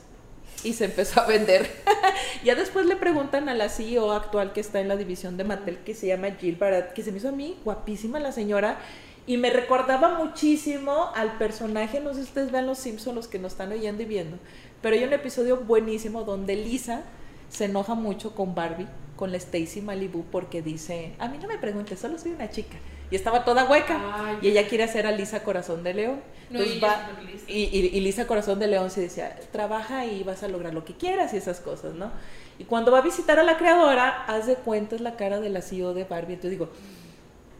[0.63, 1.69] Y se empezó a vender.
[2.43, 5.79] ya después le preguntan a la CEO actual que está en la división de Mattel,
[5.79, 8.79] que se llama Jill Barat, que se me hizo a mí guapísima la señora.
[9.27, 13.39] Y me recordaba muchísimo al personaje, no sé si ustedes vean los Simpsons, los que
[13.39, 14.37] nos están oyendo y viendo,
[14.81, 17.01] pero hay un episodio buenísimo donde Lisa
[17.49, 21.57] se enoja mucho con Barbie, con la Stacy Malibu, porque dice, a mí no me
[21.57, 22.77] preguntes, solo soy una chica.
[23.09, 23.99] Y estaba toda hueca.
[24.13, 26.21] Ay, y ella quiere hacer a Lisa Corazón de León.
[26.49, 27.09] No, Entonces y va,
[27.47, 30.83] y, y- y Lisa Corazón de León se decía, trabaja y vas a lograr lo
[30.85, 32.11] que quieras y esas cosas, ¿no?
[32.59, 35.49] Y cuando va a visitar a la creadora, haz de cuenta es la cara de
[35.49, 36.33] la CEO de Barbie.
[36.33, 36.69] Entonces digo,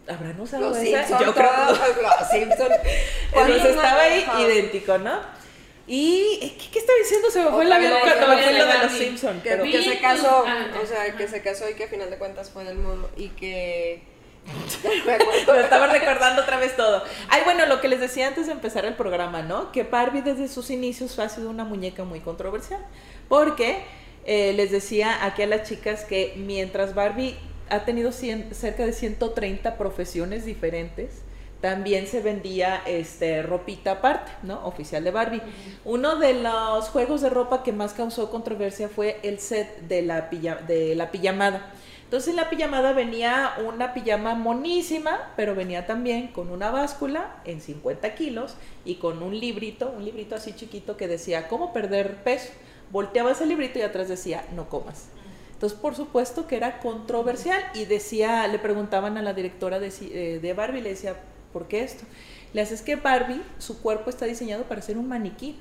[0.08, 1.04] ¿habrán usado Los esa?
[1.06, 2.68] Simpson, Yo creo los Simpson.
[3.34, 5.20] Entonces estaba ahí idéntico, ¿no?
[5.90, 7.30] Y, ¿qué, qué estaba diciendo?
[7.32, 8.92] Se me fue vida vez, cuando me fue vez lo de los.
[8.92, 9.44] Simpsons.
[9.44, 12.10] Que, Pero, que se casó, ah, o sea, que se casó y que a final
[12.10, 14.04] de cuentas fue del mundo y que...
[14.48, 15.56] Acuerdo.
[15.62, 17.04] estaba recordando otra vez todo.
[17.30, 19.72] Ay, bueno, lo que les decía antes de empezar el programa, ¿no?
[19.72, 22.80] Que Barbie desde sus inicios ha sido una muñeca muy controversial.
[23.30, 23.80] Porque
[24.26, 27.36] eh, les decía aquí a las chicas que mientras Barbie
[27.70, 31.22] ha tenido cien- cerca de 130 profesiones diferentes,
[31.62, 34.66] también se vendía este ropita aparte, ¿no?
[34.66, 35.42] Oficial de Barbie.
[35.86, 40.30] Uno de los juegos de ropa que más causó controversia fue el set de la,
[40.30, 41.72] pilla- de la pijamada.
[42.08, 47.60] Entonces en la pijamada venía una pijama monísima, pero venía también con una báscula en
[47.60, 52.48] 50 kilos y con un librito, un librito así chiquito que decía cómo perder peso.
[52.94, 55.10] Volteabas el librito y atrás decía no comas.
[55.52, 60.40] Entonces, por supuesto que era controversial y decía, le preguntaban a la directora de, eh,
[60.42, 61.18] de Barbie, le decía,
[61.52, 62.06] ¿por qué esto?
[62.54, 65.58] Le hace es que Barbie, su cuerpo está diseñado para ser un maniquí.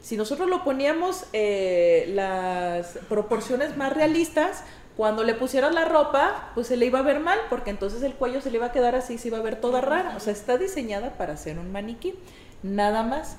[0.00, 4.64] Si nosotros lo poníamos eh, las proporciones más realistas,
[4.96, 8.14] cuando le pusieran la ropa, pues se le iba a ver mal, porque entonces el
[8.14, 10.14] cuello se le iba a quedar así, se iba a ver toda rara.
[10.16, 12.14] O sea, está diseñada para ser un maniquí,
[12.62, 13.36] nada más.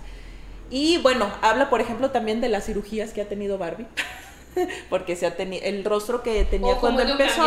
[0.71, 3.85] Y bueno, habla por ejemplo también de las cirugías que ha tenido Barbie.
[4.89, 7.43] Porque se ha tenido el rostro que tenía O cuando empezó.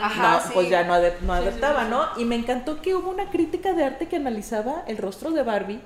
[0.00, 0.32] Ajá.
[0.32, 0.50] no, sí.
[0.54, 2.06] pues ya no, no Sí, sí, adaptaba, sí, ¿no?
[2.16, 5.80] Y me encantó que hubo una crítica de arte que analizaba el rostro de Barbie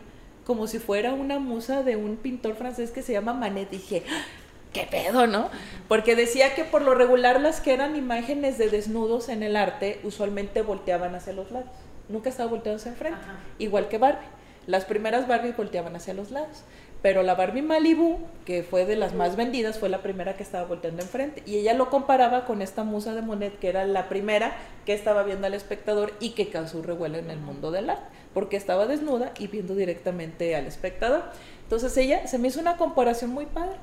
[0.47, 3.71] como si fuera una musa de un pintor francés que se llama Manet.
[3.71, 4.25] Dije, "¡Ah!
[4.73, 5.51] ¿Qué pedo, no?
[5.89, 10.01] Porque decía que por lo regular las que eran imágenes de desnudos en el arte
[10.03, 11.71] usualmente volteaban hacia los lados.
[12.09, 13.21] Nunca estaba volteado hacia enfrente.
[13.23, 13.39] Ajá.
[13.59, 14.27] Igual que Barbie.
[14.67, 16.65] Las primeras Barbie volteaban hacia los lados.
[17.03, 20.69] Pero la Barbie Malibu, que fue de las más vendidas, fue la primera que estaba
[20.69, 21.43] volteando enfrente.
[21.47, 24.57] Y ella lo comparaba con esta musa de Monet, que era la primera
[24.87, 28.57] que estaba viendo al espectador y que causó revuelo en el mundo del arte, porque
[28.57, 31.25] estaba desnuda y viendo directamente al espectador.
[31.65, 33.79] Entonces ella se me hizo una comparación muy padre.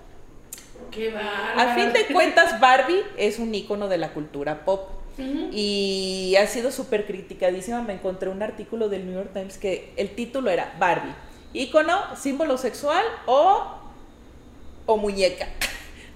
[0.92, 1.14] Qué.
[1.16, 4.90] A fin de cuentas, Barbie es un icono de la cultura pop.
[5.52, 7.82] Y ha sido súper criticadísima.
[7.82, 11.14] Me encontré un artículo del New York Times que el título era Barbie.
[11.54, 13.66] ícono, símbolo sexual o,
[14.86, 15.48] o muñeca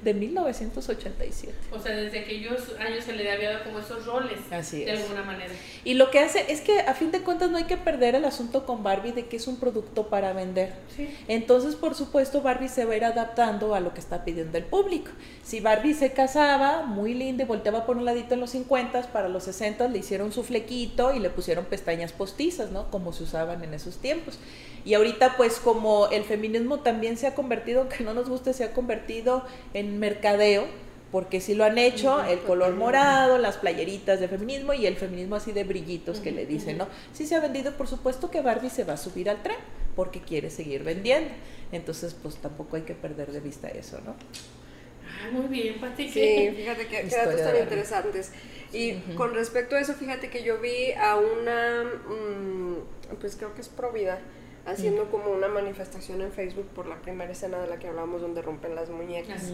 [0.04, 1.54] de 1987.
[1.72, 4.39] O sea, desde aquellos años se le había dado como esos roles.
[4.52, 5.02] Así De es.
[5.02, 5.52] alguna manera.
[5.84, 8.26] Y lo que hace es que a fin de cuentas no hay que perder el
[8.26, 10.74] asunto con Barbie de que es un producto para vender.
[10.96, 11.10] Sí.
[11.28, 14.66] Entonces, por supuesto, Barbie se va a ir adaptando a lo que está pidiendo el
[14.66, 15.12] público.
[15.44, 19.30] Si Barbie se casaba, muy linda y volteaba por un ladito en los 50, para
[19.30, 22.89] los 60 le hicieron su flequito y le pusieron pestañas postizas, ¿no?
[22.92, 24.39] Como se usaban en esos tiempos.
[24.86, 28.63] Y ahorita, pues, como el feminismo también se ha convertido, aunque no nos guste, se
[28.63, 30.65] ha convertido en mercadeo,
[31.12, 35.36] porque sí lo han hecho, el color morado, las playeritas de feminismo y el feminismo
[35.36, 36.77] así de brillitos que le dicen.
[36.77, 36.88] ¿no?
[37.13, 39.58] Sí se ha vendido, por supuesto que Barbie se va a subir al tren
[39.95, 41.29] porque quiere seguir vendiendo.
[41.71, 44.15] Entonces, pues tampoco hay que perder de vista eso, ¿no?
[45.06, 46.10] Ah, muy bien, Pati.
[46.10, 48.32] Sí, fíjate que, datos tan interesantes.
[48.71, 53.62] Y con respecto a eso, fíjate que yo vi a una, mm, pues creo que
[53.62, 54.19] es Provida,
[54.65, 58.41] haciendo como una manifestación en Facebook por la primera escena de la que hablamos donde
[58.41, 59.52] rompen las muñecas.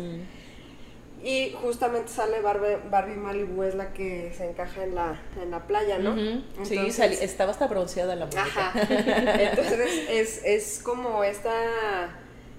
[1.22, 5.67] Y justamente sale Barbie, Barbie Malibu, es la que se encaja en la, en la
[5.67, 6.15] playa, ¿no?
[6.15, 8.41] Sí, Entonces- estaba hasta bronceada la muñeca.
[8.43, 8.74] Ajá.
[9.41, 11.52] Entonces es, es como esta,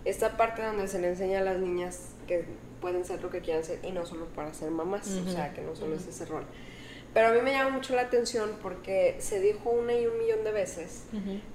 [0.04, 2.44] esta parte donde se le enseña a las niñas que
[2.82, 5.62] pueden ser lo que quieran ser y no solo para ser mamás, o sea, que
[5.62, 6.44] no solo es ese rol.
[7.12, 10.44] Pero a mí me llama mucho la atención porque se dijo una y un millón
[10.44, 11.02] de veces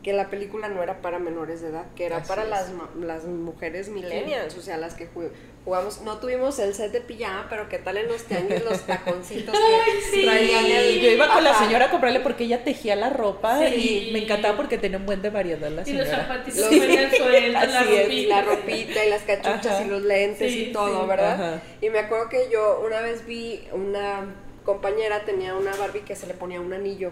[0.03, 2.49] que la película no era para menores de edad, que era Así para es.
[2.49, 5.29] las, las mujeres millennials, o sea, las que ju-
[5.63, 9.55] jugamos, no tuvimos el set de pijama, pero qué tal en los tianguis los taconcitos
[9.55, 10.25] Ay, que sí.
[10.25, 10.99] traían el...
[10.99, 14.09] Yo iba con la señora a comprarle porque ella tejía la ropa Sí.
[14.09, 16.17] y me encantaba porque tenía un buen de variedad la Y los señora.
[16.27, 16.79] zapatitos Sí.
[16.81, 19.83] venían sueltos, la es, la ropita y las cachuchas Ajá.
[19.85, 21.07] y los lentes Sí, y todo, sí.
[21.07, 21.33] ¿verdad?
[21.33, 21.61] Ajá.
[21.81, 24.25] Y me acuerdo que yo una vez vi una
[24.65, 27.11] compañera tenía una Barbie que se le ponía un anillo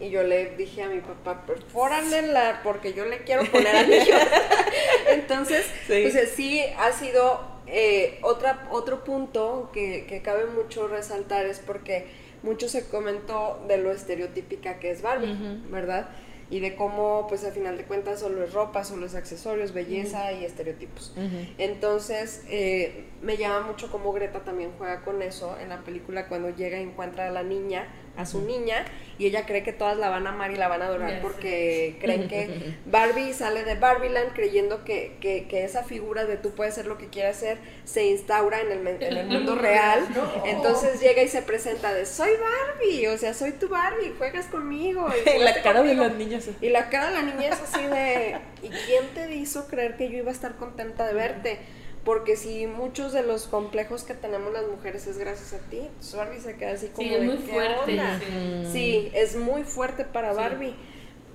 [0.00, 4.18] y yo le dije a mi papá, perfóranela porque yo le quiero poner anillos.
[5.08, 6.00] Entonces, Sí.
[6.10, 12.06] pues sí ha sido eh, otra, otro punto que, que cabe mucho resaltar es porque
[12.42, 15.36] mucho se comentó de lo estereotípica que es Barbie.
[15.70, 16.08] ¿verdad?
[16.52, 20.32] Y de cómo, pues al final de cuentas, solo es ropa, solo es accesorios, belleza
[20.34, 21.14] y estereotipos.
[21.56, 26.50] Entonces, eh, me llama mucho cómo Greta también juega con eso en la película cuando
[26.50, 28.84] llega y encuentra a la niña, a su niña,
[29.18, 31.96] y ella cree que todas la van a amar y la van a adorar porque
[32.00, 36.74] creen que Barbie sale de Barbieland creyendo que, que, que esa figura de tú puedes
[36.74, 40.06] ser lo que quieras ser se instaura en el, en el mundo real.
[40.14, 40.46] No.
[40.46, 45.06] Entonces llega y se presenta de soy Barbie, o sea, soy tu Barbie, juegas conmigo.
[45.36, 46.04] y la cara de conmigo".
[46.04, 46.48] las niñas.
[46.60, 50.10] Y la cara de la niña es así de, ¿y quién te hizo creer que
[50.10, 51.58] yo iba a estar contenta de verte?
[52.04, 56.40] Porque si muchos de los complejos que tenemos las mujeres es gracias a ti, Barbie
[56.40, 57.92] se queda así como Sí, es de, muy "¿Qué fuerte.
[57.92, 58.18] onda?".
[58.20, 58.68] sí.
[58.72, 60.36] Sí, es muy fuerte para Sí.
[60.36, 60.74] Barbie.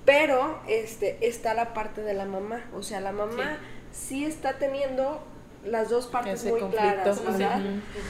[0.06, 3.58] Pero este está la parte de la mamá, o sea, la mamá
[3.92, 5.22] sí, está teniendo
[5.66, 6.86] las dos partes Ese muy conflicto.
[6.94, 7.62] claras, Como ¿verdad?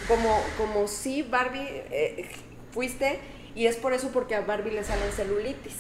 [0.08, 2.30] Como como sí Barbie eh,
[2.72, 3.20] fuiste
[3.56, 5.76] y es por eso porque a Barbie le salen celulitis.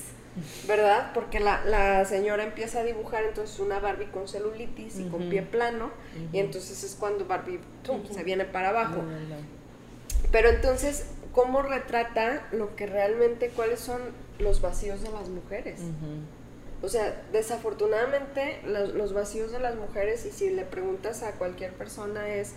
[0.67, 1.12] ¿Verdad?
[1.13, 5.41] Porque la, la señora empieza a dibujar entonces una Barbie con celulitis y con pie
[5.41, 5.91] plano
[6.32, 8.06] y entonces es cuando Barbie ¡tum!
[8.10, 9.02] se viene para abajo.
[9.02, 9.58] No.
[10.32, 14.02] Pero entonces, ¿cómo retrata lo que realmente, cuáles son
[14.39, 15.82] los vacíos de las mujeres?
[16.82, 21.73] O sea, desafortunadamente los, los vacíos de las mujeres, y si le preguntas a cualquier
[21.73, 22.54] persona es,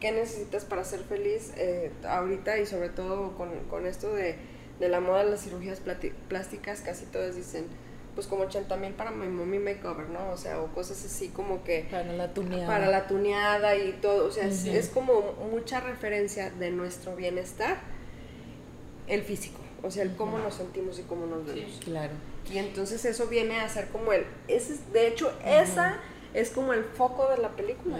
[0.00, 1.52] ¿qué necesitas para ser feliz?
[1.56, 4.36] Eh, ahorita y sobre todo con, con esto de,
[4.80, 5.80] de la moda de las cirugías
[6.28, 7.66] plásticas, casi todas dicen,
[8.14, 10.30] pues como 80 mil para mi mommy makeover, ¿no?
[10.32, 12.66] O sea, o cosas así como que Para la tuneada.
[12.66, 14.72] para la tuneada y todo, o sea, es- Ujú.
[14.76, 17.78] es, como mucha referencia de nuestro bienestar,
[19.08, 21.80] el físico, o sea, el cómo nos sentimos y cómo nos vemos.
[21.84, 22.12] Claro.
[22.52, 25.96] Y entonces eso viene a ser como el, ese es- de hecho, esa
[26.34, 27.98] es como el foco de la película.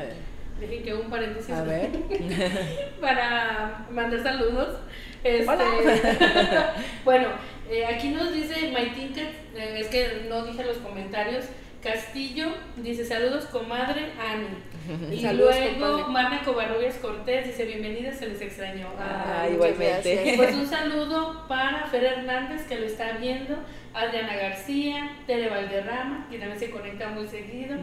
[0.61, 1.91] Dejen que un paréntesis A ver.
[3.01, 4.79] para mandar saludos.
[5.25, 6.75] Este, Hola.
[7.05, 7.29] bueno,
[7.71, 11.45] eh, aquí nos dice My Tinker, eh, es que no dije los comentarios.
[11.83, 14.47] Castillo dice saludos comadre Ani.
[15.13, 16.13] Y Saludos, luego compadre.
[16.13, 18.87] Marna Covarrubias Cortés dice bienvenida, se les extrañó.
[18.99, 20.15] Ah, muchas igualmente.
[20.15, 20.37] gracias.
[20.37, 23.57] pues un saludo para Fer Hernández que lo está viendo,
[23.95, 27.77] Adriana García, Tere Valderrama, que también se conecta muy seguido,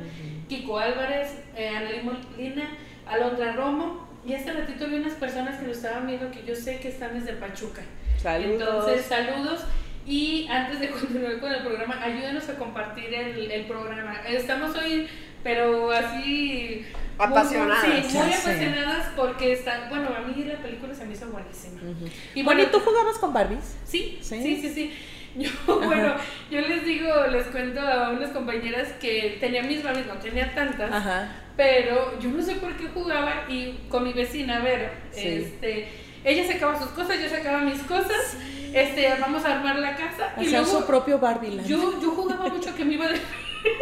[0.47, 2.69] Kiko Álvarez, eh, Anneli Molina,
[3.06, 6.80] Alondra Romo, y este ratito vi unas personas que lo estaban viendo que yo sé
[6.80, 7.82] que están desde Pachuca.
[8.22, 8.62] Saludos.
[8.62, 9.62] Entonces, saludos.
[10.06, 14.22] Y antes de continuar con el programa, ayúdenos a compartir el, el programa.
[14.28, 15.08] Estamos hoy,
[15.44, 16.86] pero así...
[17.17, 17.84] muy- Apasionadas.
[17.84, 18.50] Sí, muy Ya sé.
[18.52, 21.82] apasionadas porque está, bueno, a mí la película se me hizo buenísima.
[21.82, 22.06] Ujú.
[22.34, 23.76] Y bueno, bueno, ¿y tú jugabas con Barbies?
[23.86, 24.42] Sí, Sí.
[24.42, 24.94] sí, sí, sí.
[25.36, 25.50] Yo,
[25.80, 26.15] bueno,
[26.50, 30.92] yo les digo, les cuento a unas compañeras que tenía mis Barbies, no tenía tantas,
[30.92, 31.30] Ajá.
[31.60, 35.27] Pero yo no sé por qué jugaba y con mi vecina, Vero, Sí.
[35.27, 35.89] este,
[36.23, 38.37] ella sacaba sus cosas, yo sacaba mis cosas,
[38.73, 41.67] este, vamos a armar la casa y luego su propio Barbie Land.
[41.67, 43.19] yo, yo jugaba mucho que me iba de...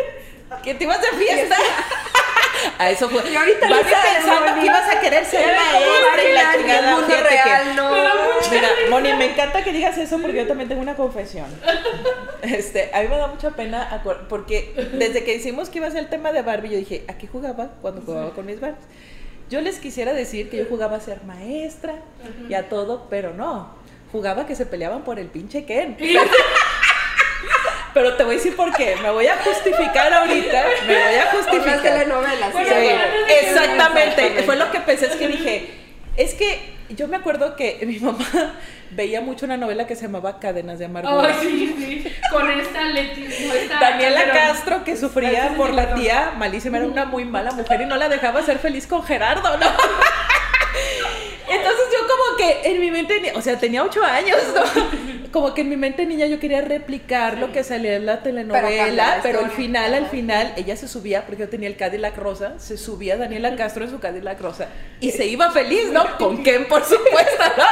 [0.63, 1.55] ¿Que te ibas de fiesta?
[2.77, 3.29] a eso fue.
[3.29, 6.95] Y ahorita Lisa pensando que ibas a querer ser maestra y la chingada.
[6.97, 7.91] mundo real, no.
[8.51, 11.47] Mira, Moni, me encanta que digas eso porque yo también tengo una confesión.
[12.41, 16.01] Este, a mí me da mucha pena porque desde que hicimos que iba a ser
[16.01, 18.85] el tema de Barbie, yo dije, ¿a qué jugaba cuando jugaba con mis Barbies?
[19.49, 21.95] Yo les quisiera decir que yo jugaba a ser maestra
[22.49, 23.75] y a todo, pero no.
[24.11, 25.97] Jugaba que se peleaban por el pinche Ken.
[27.97, 28.95] Pero te voy a decir por qué.
[29.01, 30.65] Me voy a justificar ahorita.
[30.85, 31.81] Me voy a justificar.
[31.81, 32.53] telenovelas.
[32.53, 34.43] Sí, exactamente.
[34.43, 35.69] Fue lo que pensé, es que dije,
[36.15, 38.53] es que yo me acuerdo que mi mamá
[38.91, 41.35] veía mucho una novela que se llamaba Cadenas de Amargura.
[41.41, 44.31] Ay, sí, sí, con esta esta Daniela.
[44.31, 48.09] Castro, que sufría por la tía malísima, era una muy mala mujer y no la
[48.09, 49.65] dejaba ser feliz con Gerardo, ¿no?
[51.49, 55.16] Entonces yo como que en mi mente, o sea, tenía ocho años, ¿no?
[55.37, 59.19] Como que en mi mente niña yo quería replicar lo que salía en la telenovela,
[59.21, 62.75] pero, al final, al final, ella se subía, porque yo tenía el Cadillac rosa, se
[62.75, 64.67] subía Daniela Castro en su Cadillac rosa
[64.99, 66.17] y se iba feliz, ¿no?
[66.17, 67.65] Con Ken, por supuesto, ¿no?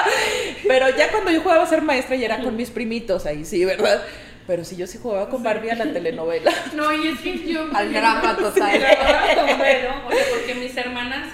[0.67, 3.65] Pero ya cuando yo jugaba a ser maestra y era con mis primitos, ahí sí,
[3.65, 3.99] ¿verdad?
[4.45, 6.51] Pero sí, yo sí jugaba con Barbie a la telenovela.
[6.75, 7.65] No, y es que yo.
[7.73, 8.79] Al drama total.
[9.59, 11.29] Vero, o sea, porque mis hermanas,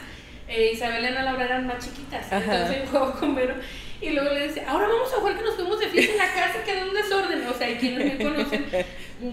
[0.48, 2.32] eh, Isabel y Ana Laura, eran más chiquitas.
[2.32, 2.54] Ajá.
[2.54, 3.56] Entonces yo jugaba con Vero.
[4.02, 6.34] Y luego le decía, ahora vamos a jugar que nos fuimos de fiesta en la
[6.34, 7.47] casa, quedó un desorden.
[7.47, 8.66] O sea, y quienes me conocen,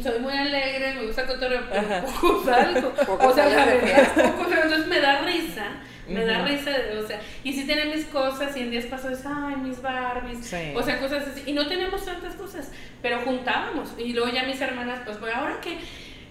[0.02, 2.92] soy muy alegre, me gusta cotorrear, pero poco salgo.
[3.28, 4.62] O sea, la verdad, poco salgo.
[4.64, 5.64] Entonces me da risa.
[6.06, 6.70] Me da risa,
[7.02, 10.72] o sea, y sí tenía mis cosas y en días pasados, ay, mis Barbies, Sí.
[10.74, 11.42] o sea, cosas así.
[11.44, 12.70] Y no tenemos tantas cosas,
[13.02, 13.90] pero juntábamos.
[13.98, 15.76] Y luego ya mis hermanas, pues, bueno, ahora que,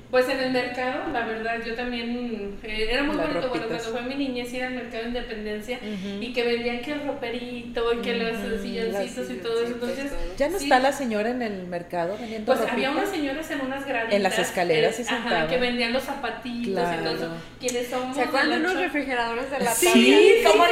[0.10, 3.84] pues en el mercado, la verdad, yo también, eh, era muy Las bonito, bueno, cuando
[3.84, 5.80] fue mi niñez ir al mercado de Independencia
[6.22, 9.74] y que vendían que el roperito y que los silloncitos y todo eso.
[9.74, 10.66] Entonces, Ya no Sí.
[10.66, 14.14] está la señora en el mercado vendiendo pues había unas señoras en unas graditas.
[14.14, 17.04] En las escaleras se eh, ajá, que vendían los zapatitos y Claro.
[17.04, 17.32] todo eso.
[17.60, 20.72] Quienes somos ¿Se acuerdan de unos refrigeradores de la Sí, ¿cómo no?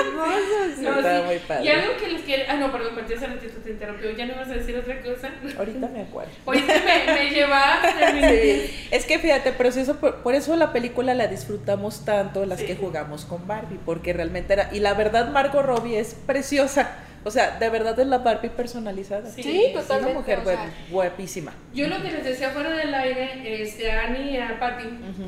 [0.00, 0.78] hermosos.
[0.78, 1.24] No, Estaba sí.
[1.26, 1.64] muy padre.
[1.64, 2.44] Y algo que les quiero.
[2.48, 4.10] Ah, no, perdón, hace ratito te interrumpió.
[4.12, 5.30] Ya no ibas a decir otra cosa.
[5.58, 6.30] Ahorita me acuerdo.
[6.44, 8.05] Oye, me, me llevaste.
[8.90, 12.60] Es que fíjate, pero si eso, por, por eso la película la disfrutamos tanto las
[12.60, 12.66] Sí.
[12.66, 16.90] que jugamos con Barbie, porque realmente era, y la verdad Margot Robbie es preciosa,
[17.24, 19.28] o sea, de verdad es la Barbie personalizada.
[19.30, 20.18] Sí, Sí, Es una totalmente.
[20.18, 21.52] mujer o sea, guapísima.
[21.74, 25.24] Yo lo que les decía fuera del aire este, a Annie y a Patty, Ujú.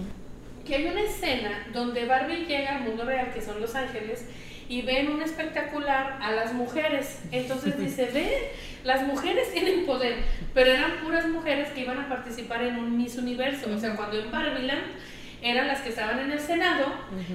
[0.69, 4.27] Que hay una escena donde Barbie llega al mundo real, que son Los Ángeles,
[4.69, 7.21] y ven un espectacular a las mujeres.
[7.33, 8.29] Entonces dice, ven,
[8.85, 10.17] las mujeres tienen poder,
[10.53, 13.71] pero eran puras mujeres que iban a participar en un Miss Universo.
[13.75, 14.83] O sea, cuando en Barbieland
[15.43, 16.87] eran las que estaban en el Senado,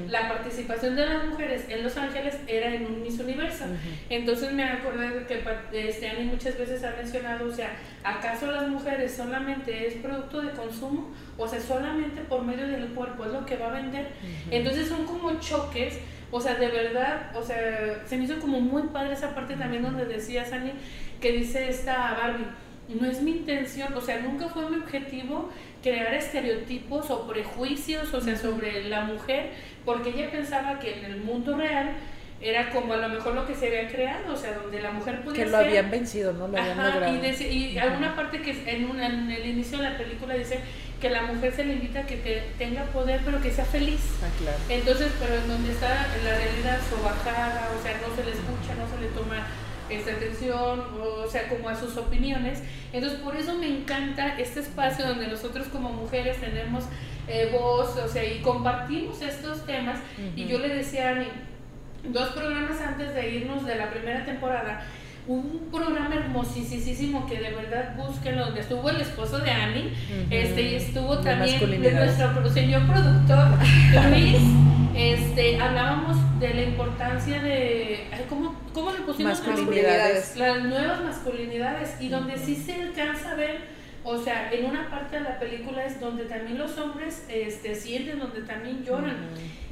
[0.09, 3.65] la participación de las mujeres en Los Ángeles era en un Miss Universo.
[4.09, 5.43] Entonces me acordé de que
[5.89, 11.11] este, muchas veces ha mencionado, o sea, ¿acaso las mujeres solamente es producto de consumo?
[11.37, 14.09] O sea, solamente por medio del cuerpo es lo que va a vender.
[14.51, 15.99] Entonces son como choques,
[16.31, 19.83] o sea, de verdad, o sea, se me hizo como muy padre esa parte también
[19.83, 20.73] donde decía Ani,
[21.21, 22.47] que dice esta Barbie,
[22.89, 25.49] no es mi intención, o sea, nunca fue mi objetivo
[25.81, 29.51] crear estereotipos o prejuicios, o sea, sobre la mujer,
[29.85, 31.91] porque ella pensaba que en el mundo real
[32.41, 35.21] era como a lo mejor lo que se había creado, o sea, donde la mujer
[35.23, 36.47] podía Que lo ser- habían vencido, ¿no?
[36.49, 37.15] Lo habían Ajá, logrado.
[37.15, 40.59] y, y alguna parte que en, una- en el inicio de la película dice
[40.99, 44.01] que la mujer se le invita a que te- tenga poder, pero que sea feliz.
[44.21, 44.57] Ah, claro.
[44.69, 48.75] Entonces, pero en donde está en la realidad sobajada, o sea, no se le escucha,
[48.77, 49.47] no se le toma
[49.93, 52.61] esta atención, o sea, como a sus opiniones.
[52.91, 56.85] Entonces, por eso me encanta este espacio donde nosotros como mujeres tenemos
[57.27, 59.99] eh, voz, o sea, y compartimos estos temas.
[60.35, 61.27] Y yo le decía a Ani,
[62.09, 64.83] dos programas antes de irnos de la primera temporada,
[65.25, 69.93] un programa hermosísimo que de verdad búsquenlo, donde estuvo el esposo de Ujú.
[70.29, 73.47] este, y estuvo también de nuestro señor productor
[74.09, 74.41] Luis,
[74.95, 79.39] este, hablábamos de la importancia de, ¿cómo, cómo le pusimos?
[79.45, 80.35] Masculinidades.
[80.35, 83.61] Las nuevas masculinidades, y donde sí se alcanza a ver,
[84.03, 88.19] o sea, en una parte de la película es donde también los hombres este, sienten,
[88.19, 89.15] donde también lloran.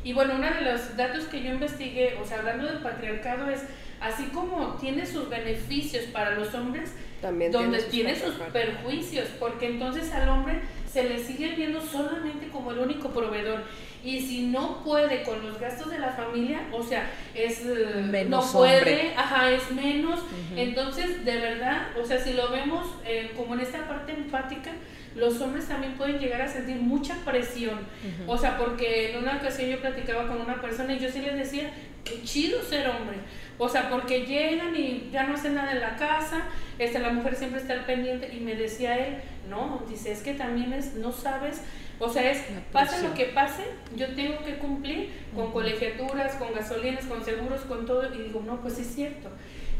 [0.04, 3.64] Y bueno, uno de los datos que yo investigué, o sea, hablando del patriarcado, es
[4.00, 9.68] así como tiene sus beneficios para los hombres, También donde tiene tiene sus perjuicios, porque
[9.68, 10.62] entonces al hombre
[10.92, 13.64] se le sigue viendo solamente como el único proveedor.
[14.04, 18.46] Y si no puede con los gastos de la familia, o sea, es eh, Menos
[18.54, 19.14] no puede, hombre.
[19.16, 20.20] ajá, es menos.
[20.56, 24.72] Entonces, de verdad, o sea, si lo vemos eh, como en esta parte empática,
[25.16, 27.80] los hombres también pueden llegar a sentir mucha presión.
[28.28, 31.36] O sea, porque en una ocasión yo platicaba con una persona y yo sí les
[31.36, 31.70] decía,
[32.04, 33.18] qué chido ser hombre.
[33.58, 36.44] O sea, porque llegan y ya no hacen nada en la casa,
[36.80, 39.18] este, la mujer siempre está al pendiente y me decía él,
[39.50, 41.62] no, dice, es que también es, no sabes,
[42.00, 43.64] o sea, es, pase lo que pase,
[43.96, 48.60] yo tengo que cumplir con colegiaturas, con gasolinas, con seguros, con todo, y digo, no,
[48.62, 49.30] pues es cierto.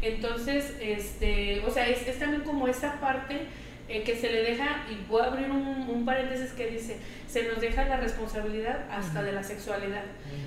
[0.00, 3.48] Entonces, este, o sea, es, es también como esa parte
[3.88, 7.48] eh, que se le deja, y voy a abrir un, un paréntesis que dice, se
[7.48, 10.04] nos deja la responsabilidad hasta de la sexualidad.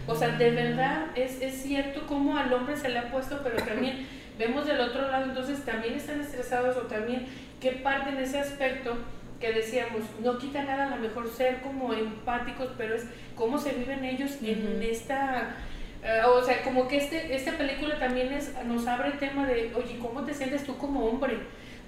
[0.08, 3.58] O sea, de verdad es, es cierto cómo al hombre se le ha puesto, pero
[3.58, 4.08] también
[4.40, 7.26] vemos del otro lado, entonces también están estresados o también
[7.60, 8.98] qué parte en ese aspecto
[9.40, 13.06] que decíamos, no quita nada a lo mejor ser como empáticos, pero es
[13.36, 15.56] cómo se viven ellos en esta...
[16.04, 19.74] eh, o sea, como que este, esta película también es, nos abre el tema de,
[19.76, 21.38] oye, ¿cómo te sientes tú como hombre?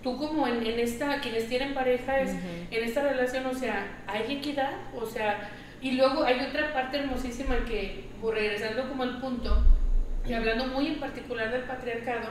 [0.08, 2.40] Tú como en, en esta, quienes tienen pareja, es, Ujú.
[2.72, 5.50] en esta relación, o sea, hay equidad, o sea,
[5.82, 9.66] y luego hay otra parte hermosísima que, regresando como al punto,
[10.26, 12.30] y hablando muy en particular del patriarcado,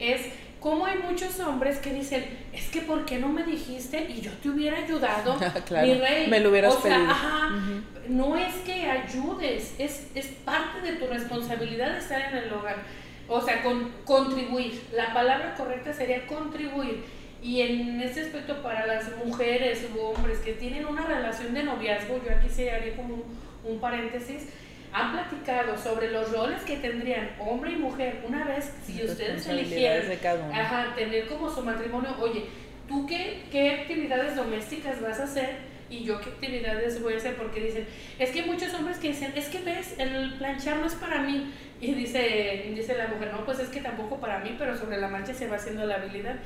[0.00, 4.20] es cómo hay muchos hombres que dicen, es que ¿por qué no me dijiste y
[4.20, 5.36] yo te hubiera ayudado?
[5.64, 6.26] Claro, mi rey.
[6.26, 7.10] me lo hubieras o sea, pedido.
[7.12, 7.82] ajá, Ujú.
[8.08, 12.78] no es que ayudes, es, es parte de tu responsabilidad estar en el hogar.
[13.32, 14.82] O sea, con, contribuir.
[14.92, 17.04] La palabra correcta sería contribuir.
[17.42, 22.20] Y en este aspecto para las mujeres u hombres que tienen una relación de noviazgo,
[22.24, 23.24] yo aquí se haría como un,
[23.64, 24.48] un paréntesis,
[24.92, 30.02] han platicado sobre los roles que tendrían hombre y mujer una vez si ustedes eligieran.
[30.52, 32.44] Ajá, tener como su matrimonio, oye,
[32.86, 35.71] ¿tú qué, qué actividades domésticas vas a hacer?
[35.92, 37.86] Y yo qué actividades voy a hacer, porque dicen,
[38.18, 41.52] es que muchos hombres que dicen, es que ves, el planchar no es para mí.
[41.82, 45.08] Y dice, dice la mujer, no, pues es que tampoco para mí, pero sobre la
[45.08, 46.36] marcha se va haciendo la habilidad.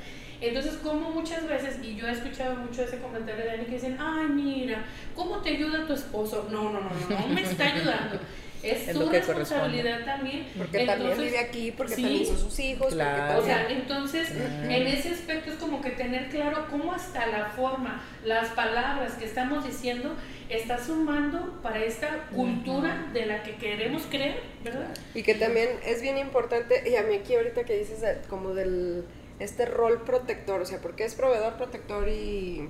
[0.41, 3.97] Entonces, como muchas veces, y yo he escuchado mucho ese comentario de alguien que dicen,
[3.99, 4.83] ay, mira,
[5.15, 6.47] ¿cómo te ayuda tu esposo?
[6.51, 8.19] No, no, no, no, no me está ayudando.
[8.63, 10.47] Es, Es su lo que responsabilidad también.
[10.57, 12.01] Porque también Entonces, vive aquí, porque sí.
[12.03, 13.31] también son sus hijos, Claro.
[13.31, 13.81] o porque sea, también...
[13.81, 14.69] entonces, Claro.
[14.71, 19.25] en ese aspecto es como que tener claro cómo hasta la forma, las palabras que
[19.25, 20.15] estamos diciendo,
[20.49, 24.87] está sumando para esta cultura de la que queremos creer, ¿verdad?
[25.13, 27.99] Y que también es bien importante, y a mí aquí ahorita que dices
[28.29, 29.03] como del
[29.39, 32.69] este rol protector, o sea, porque es proveedor, protector y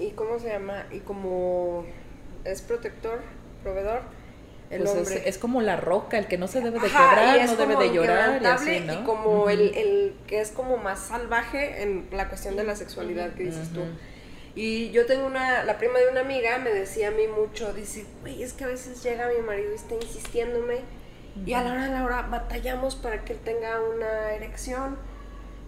[0.00, 1.84] y cómo se llama, y como
[2.44, 3.20] es protector,
[3.62, 4.02] proveedor,
[4.74, 5.28] el Pues es, hombre.
[5.28, 7.76] es como la roca, el que no se debe de Ajá, quebrar, es no debe
[7.76, 8.92] de llorar y así, ¿no?
[8.92, 9.48] y como Ujú.
[9.50, 13.70] el, el que es como más salvaje en la cuestión de la sexualidad que dices
[13.72, 13.80] tú.
[13.80, 13.90] Ujú.
[14.56, 18.04] Y yo tengo una, la prima de una amiga me decía a mí mucho, dice,
[18.20, 20.78] güey, es que a veces llega mi marido y está insistiéndome
[21.44, 24.96] y a la hora de la hora batallamos para que él tenga una erección.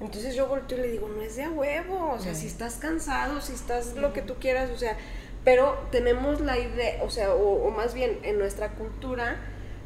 [0.00, 2.74] Entonces yo volteo y le digo, no es de a huevo, o sea, si estás
[2.76, 4.96] cansado, si estás lo que tú quieras, o sea,
[5.46, 9.36] pero tenemos la idea, o sea, o, o más bien en nuestra cultura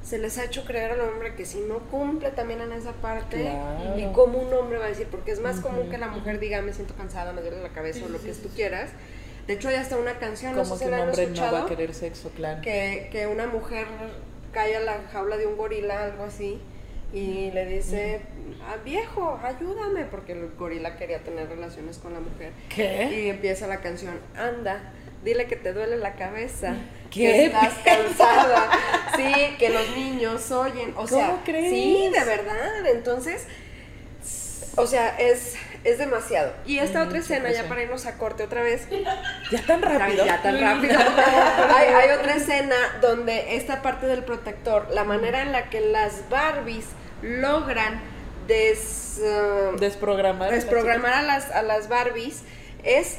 [0.03, 3.43] se les ha hecho creer al hombre que si no cumple también en esa parte,
[3.43, 3.99] Claro.
[3.99, 5.91] y como un hombre va a decir, porque es más común Ujú.
[5.91, 8.41] que la mujer diga, me siento cansada, me duele la cabeza o lo que Sí,
[8.43, 8.89] tú quieras.
[9.47, 11.61] De hecho, hay hasta una canción, no Como sé que si un hombre no va
[11.63, 12.63] a querer sexo, claro.
[12.63, 13.87] que, que una mujer
[14.53, 16.59] cae a la jaula de un gorila, algo así,
[17.13, 18.21] y le dice,
[18.69, 22.53] ah, viejo, ayúdame, porque el gorila quería tener relaciones con la mujer.
[22.69, 23.23] ¿Qué?
[23.25, 24.93] Y empieza la canción, anda,
[25.25, 26.75] dile que te duele la cabeza,
[27.11, 27.21] ¿Qué?
[27.21, 28.71] que estás cansada,
[29.17, 31.71] sí, que los niños oyen, o sea, ¿Cómo crees?
[31.71, 33.47] sí, de verdad, entonces,
[34.77, 36.53] o sea, es, es demasiado.
[36.65, 38.87] Y esta Mm, otra escena, ya para irnos a corte otra vez,
[39.51, 40.25] Ya tan rápido.
[40.25, 40.97] ya tan rápido.
[41.75, 46.29] hay, hay otra escena donde esta parte del protector, la manera en la que las
[46.31, 46.87] Barbies
[47.23, 48.01] logran
[48.47, 50.51] des, uh, Desprogramar.
[50.51, 52.43] desprogramar a las, a las Barbies
[52.85, 53.19] es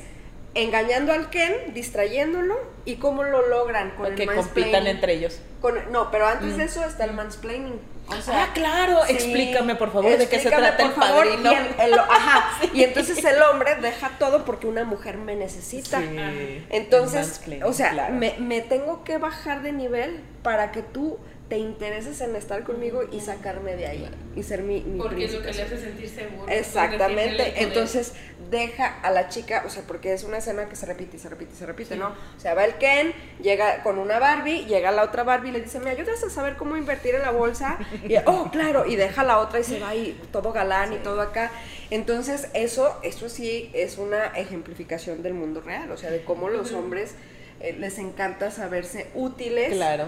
[0.54, 5.39] engañando al Ken, distrayéndolo y cómo lo logran con el que compitan entre ellos.
[5.62, 6.58] Con- no, pero antes Mm.
[6.58, 7.80] de eso está el mansplaining.
[8.08, 8.99] O sea, ah, claro.
[9.08, 11.52] sí, Explícame, por favor, de qué se trata el favor, padrino.
[11.54, 15.99] Y, el- el- ajá, y entonces el hombre deja todo porque una mujer me necesita.
[16.02, 18.14] Sí, Entonces, o sea, claro.
[18.16, 21.18] me, me tengo que bajar de nivel para que tú
[21.52, 25.34] te intereses en estar conmigo y sacarme de ahí y ser mi, mi Porque es
[25.34, 26.49] lo que le hace sentir seguro.
[26.49, 28.14] Exactamente, entonces
[28.49, 31.28] deja a la chica, o sea, porque es una escena que se repite y se
[31.28, 32.08] repite y se repite, ¿no?
[32.08, 35.60] O sea, va el Ken, llega con una Barbie, llega la otra Barbie y le
[35.60, 37.78] dice, ¿me ayudas a saber cómo invertir en la bolsa?
[38.08, 41.20] Y, oh, claro, y deja la otra y se va ahí todo galán y todo
[41.20, 41.52] acá.
[41.89, 46.72] Entonces, eso, eso sí es una ejemplificación del mundo real, o sea, de cómo los
[46.72, 47.16] hombres
[47.60, 50.08] eh, les encanta saberse útiles Claro.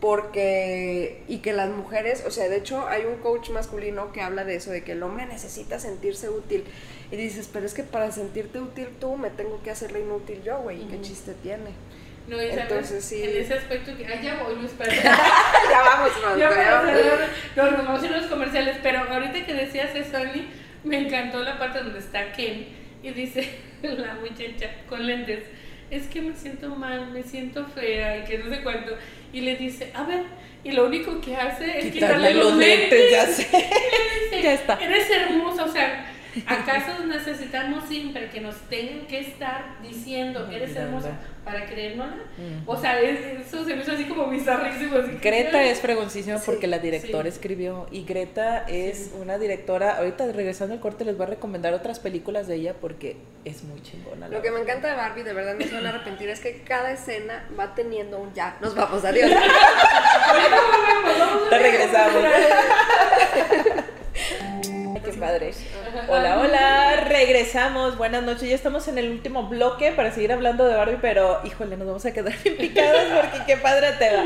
[0.00, 4.44] Porque y que las mujeres, o sea, de hecho hay un coach masculino que habla
[4.44, 6.64] de eso, de que el hombre necesita sentirse útil
[7.10, 10.58] y dices, pero es que para sentirte útil tú me tengo que hacerle inútil yo,
[10.58, 11.70] güey, ¿y qué chiste tiene?
[12.26, 13.22] No, y sabes, Entonces, sí.
[13.22, 14.06] en ese aspecto que.
[14.06, 14.96] Ah, ya voy, Luz, perdón.
[15.02, 16.50] ya vamos, Fran, Ya
[17.56, 20.48] no, nos vamos a ir a los comerciales, pero ahorita que decías eso, Ani,
[20.84, 22.66] me encantó la parte donde está Ken
[23.02, 23.46] y dice
[23.82, 25.44] la muchacha con lentes,
[25.90, 28.96] es que me siento mal, me siento fea y que no sé cuánto.
[29.34, 30.22] Y le dice, a ver,
[30.62, 33.10] y lo único que hace es quitarle, los lentes.
[33.10, 33.48] ya sé.
[33.50, 34.78] Y le dice, Ya está.
[34.80, 36.06] Eres hermosa, o sea,
[36.46, 40.82] ¿acaso necesitamos siempre que nos tengan que estar diciendo, eres Miranda.
[40.88, 41.10] hermosa,
[41.44, 42.14] para creérnosla?
[42.38, 42.70] Ujú.
[42.72, 44.96] O sea, es- eso se me hizo así como bizarrísimo.
[44.98, 47.28] así que- Greta es fregoncísima Sí, porque la directora sí.
[47.28, 51.98] escribió y Greta es una directora, ahorita regresando al corte les voy a recomendar otras
[52.00, 54.28] películas de ella porque es muy chingona.
[54.28, 56.62] Lo que me encanta de Barbie, de verdad no se van a arrepentir, es que
[56.62, 58.56] cada escena va teniendo un ya.
[58.60, 59.30] Nos vamos, adiós.
[61.50, 62.22] Te regresamos.
[66.08, 67.96] Hola, hola, regresamos.
[67.96, 68.48] Buenas noches.
[68.48, 72.04] Ya estamos en el último bloque para seguir hablando de Barbie, pero híjole, nos vamos
[72.04, 74.24] a quedar bien picadas porque qué padre te va.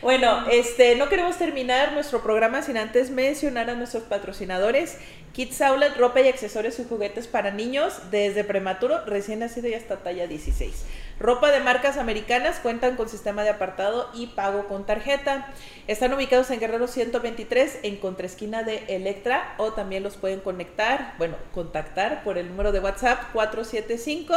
[0.00, 4.96] Bueno, este, no queremos terminar nuestro programa sin antes mencionar a nuestros patrocinadores.
[5.34, 9.98] Kids Outlet, ropa y accesorios y juguetes para niños desde prematuro, recién nacido y hasta
[9.98, 10.84] talla 16.
[11.20, 15.52] Ropa de marcas americanas cuentan con sistema de apartado y pago con tarjeta.
[15.88, 21.34] Están ubicados en Guerrero 123 en contraesquina de Electra o también los pueden conectar, bueno,
[21.52, 24.34] contactar por el número de WhatsApp 475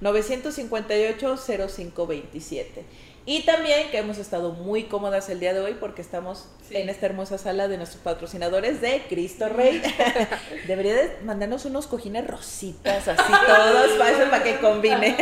[0.00, 2.84] 958 0527.
[3.24, 6.76] Y también que hemos estado muy cómodas el día de hoy porque estamos Sí.
[6.76, 9.80] en esta hermosa sala de nuestros patrocinadores de Cristo Rey.
[10.66, 13.92] Debería de mandarnos unos cojines rositas así todos
[14.28, 15.16] para, que combine.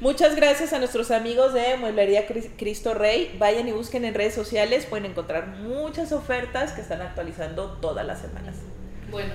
[0.00, 3.34] Muchas gracias a nuestros amigos de Mueblería Cris- Cristo Rey.
[3.38, 8.20] Vayan y busquen en redes sociales, pueden encontrar muchas ofertas que están actualizando todas las
[8.20, 8.54] semanas.
[9.10, 9.34] Bueno,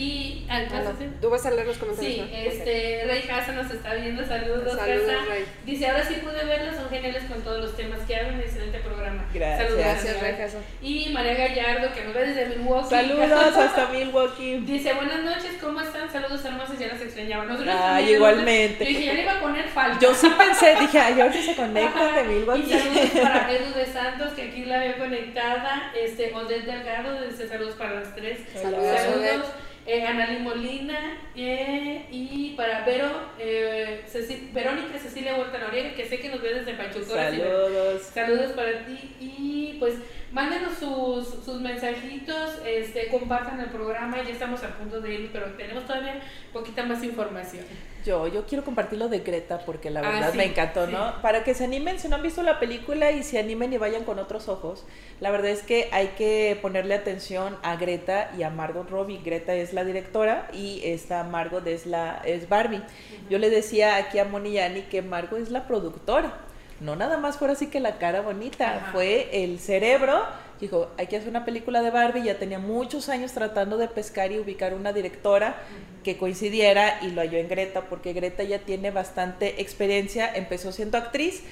[0.00, 2.14] y al caso Tú vas a leer los comentarios.
[2.14, 2.26] Sí, ¿no?
[2.26, 2.32] Ok.
[2.32, 5.24] este, Rey Casa nos está viendo, saludos, Saludos, Casa.
[5.28, 5.44] Rey.
[5.66, 9.26] Dice, ahora sí pude verlos, son geniales con todos los temas que hablan, excelente programa.
[9.34, 9.58] Gracias.
[9.68, 10.20] Saludos, Gracias.
[10.22, 10.58] Rey Casa.
[10.80, 12.88] Y María Gallardo, que nos ve desde Milwaukee.
[12.88, 14.60] Saludos hasta Milwaukee.
[14.64, 16.10] Dice, buenas noches, ¿cómo están?
[16.10, 17.44] Saludos hermosos, ya las extrañaba.
[17.44, 18.84] Nosotros Ay, también, igualmente.
[18.84, 19.98] Yo dije, ya le iba a poner falta.
[20.00, 22.16] Yo sí pensé, dije, ay, ahorita se conectan Ajá.
[22.16, 22.62] de Milwaukee.
[22.74, 25.92] Y saludos para Edu de Santos, que aquí la veo conectada.
[25.94, 28.38] Este, Odette Delgado, dice saludos para las tres.
[28.54, 29.46] Saludos, Saludos.
[29.86, 33.08] Eh, Analí Molina eh, y para Vero,
[33.38, 37.30] eh, Ceci- Verónica Cecilia Huerta Noriega, que sé que nos ve desde Pachuca.
[37.30, 37.64] sí, Vero.
[37.68, 38.02] Saludos.
[38.02, 39.94] Saludos para ti y pues
[40.32, 45.46] mándenos sus, sus mensajitos, este, compartan el programa, ya estamos a punto de ir, pero
[45.56, 46.20] tenemos todavía
[46.52, 47.64] poquita más información.
[48.04, 50.92] Yo, yo quiero compartir lo de Greta porque la Ah, verdad sí, me encantó, sí.
[50.92, 51.20] ¿no?
[51.20, 54.04] Para que se animen, si no han visto la película y se animen y vayan
[54.04, 54.86] con otros ojos.
[55.20, 59.20] La verdad es que hay que ponerle atención a Greta y a Margot Robbie.
[59.22, 62.80] Greta es la directora y esta Margot es la es Barbie.
[63.28, 66.32] Yo le decía aquí a Moni y a Ani que Margot es la productora.
[66.80, 68.92] No nada más fue así que la cara bonita, Ajá.
[68.92, 70.24] fue el cerebro.
[70.60, 72.24] Dijo, hay que hacer una película de Barbie.
[72.24, 75.56] Ya tenía muchos años tratando de pescar y ubicar una directora
[76.04, 80.96] que coincidiera y lo halló en Greta, porque Greta ya tiene bastante experiencia, empezó siendo
[80.98, 81.42] actriz,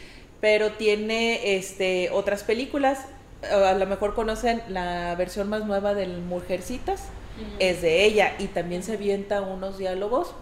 [0.40, 3.04] pero tiene este, otras películas,
[3.50, 7.04] a lo mejor conocen la versión más nueva del Mujercitas,
[7.60, 10.34] es de ella y también se avienta unos diálogos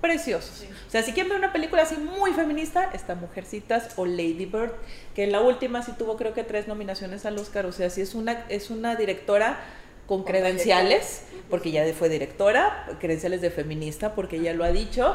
[0.00, 0.58] preciosos.
[0.58, 0.68] Sí.
[0.88, 4.72] O sea, si quieren ver una película así muy feminista, está Mujercitas o Lady Bird,
[5.14, 8.00] que en la última sí tuvo creo que tres nominaciones al Oscar, o sea, sí
[8.00, 9.60] es una, es una directora
[10.06, 15.14] con credenciales, porque ya fue directora, credenciales de feminista, porque ella lo ha dicho,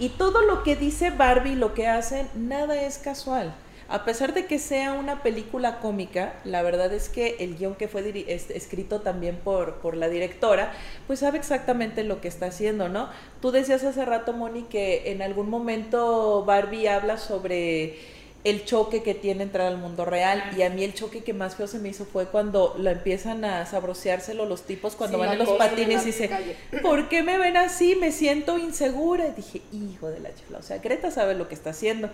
[0.00, 3.54] y todo lo que dice Barbie, lo que hacen, nada es casual.
[3.92, 7.88] A pesar de que sea una película cómica, la verdad es que el guion que
[7.88, 10.72] fue es- escrito también por, por la directora,
[11.06, 13.10] pues sabe exactamente lo que está haciendo, ¿no?
[13.42, 17.98] Tú decías hace rato, Moni, que en algún momento Barbie habla sobre
[18.44, 21.54] el choque que tiene entrar al mundo real y a mí el choque que más
[21.54, 25.32] feo se me hizo fue cuando lo empiezan a sabroseárselo los tipos cuando Sí, van
[25.34, 26.56] en los patines y dice, calle.
[26.82, 27.94] ¿por qué me ven así?
[27.94, 29.28] Me siento insegura.
[29.28, 30.58] Y dije, hijo de la chifla.
[30.58, 32.08] O sea, Greta sabe lo que está haciendo.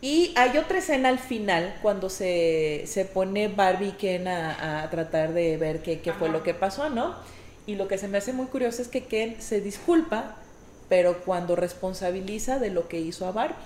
[0.00, 4.90] Y hay otra escena al final, cuando se, se pone Barbie y Ken a, a
[4.90, 7.14] tratar de ver qué, qué fue lo que pasó, ¿no?
[7.66, 10.36] Y lo que se me hace muy curioso es que Ken se disculpa,
[10.88, 13.56] pero cuando responsabiliza de lo que hizo a Barbie.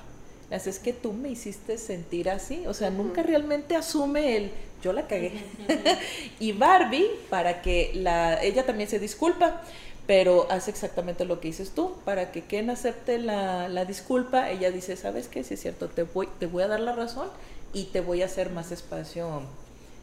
[0.51, 4.51] Así es que tú me hiciste sentir así, o sea, nunca realmente asume el
[4.83, 5.33] yo la cagué.
[6.41, 9.63] y Barbie, para que la ella también se disculpa,
[10.11, 14.73] pero hace exactamente lo que dices tú, para que Ken acepte la, la disculpa, ella
[14.73, 15.45] dice, ¿sabes qué?
[15.45, 17.29] Si es cierto, te voy, te voy a dar la razón
[17.73, 19.43] y te voy a hacer más espacio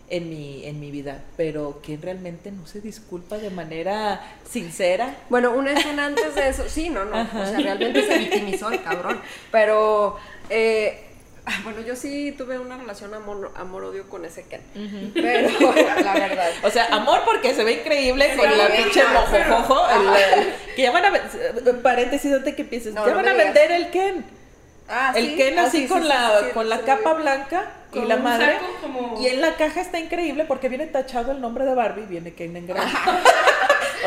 [0.10, 5.14] en mi, en mi vida, pero Ken realmente no se disculpa de manera sincera.
[5.30, 7.42] Bueno, una escena antes de eso, sí, no, no, Ajá.
[7.42, 9.20] o sea, realmente se victimizó el cabrón,
[9.52, 10.16] pero,
[10.50, 11.07] eh,
[11.64, 14.62] bueno, yo sí tuve una relación amor- amor-odio con ese Ken,
[15.14, 15.50] pero,
[16.04, 16.50] la verdad.
[16.64, 19.88] O sea, amor porque se ve increíble Sí, con la pinche mojojojo.
[19.90, 21.12] el- el- que ya van a
[21.82, 22.94] paréntesis antes que empieces.
[22.94, 24.26] No, ya no van a vender el Ken.
[24.90, 26.80] Ah, el sí, Ken ah, así sí, con sí, la sí, sí, con sí, la
[26.82, 27.22] capa sí.
[27.22, 28.58] blanca y la madre.
[28.82, 32.34] como- Y en la caja está increíble porque viene tachado el nombre de Barbie, viene
[32.34, 32.94] Ken en grande.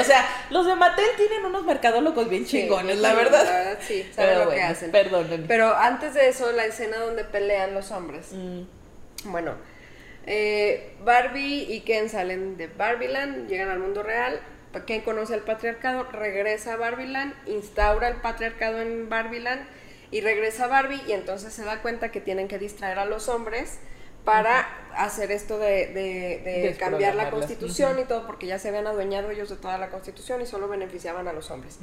[0.01, 3.44] O sea, los de Mattel tienen unos mercadólogos bien Sí, chingones, la verdad.
[3.44, 4.90] La verdad, sí, saben Pero lo que hacen.
[4.90, 5.46] Perdónenme.
[5.46, 8.28] Pero antes de eso, la escena donde pelean los hombres.
[8.32, 8.62] Mm,
[9.24, 9.55] Bueno,
[10.26, 14.40] eh, Barbie y Ken salen de Barbieland, llegan al mundo real.
[14.86, 19.62] Ken conoce al patriarcado, regresa a Barbieland, instaura el patriarcado en Barbieland
[20.12, 23.28] y regresa a Barbie y entonces se da cuenta que tienen que distraer a los
[23.28, 23.78] hombres
[24.25, 24.66] para
[24.97, 29.31] hacer esto de, de- de cambiar la constitución y todo porque ya se habían adueñado
[29.31, 31.79] ellos de toda la constitución y solo beneficiaban a los hombres.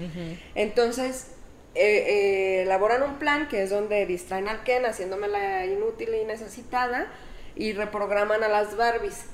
[0.55, 1.27] Entonces,
[1.75, 7.07] eh, eh, elaboran un plan que es donde distraen al Ken, haciéndomela inútil y necesitada,
[7.55, 9.25] y reprograman a las Barbies.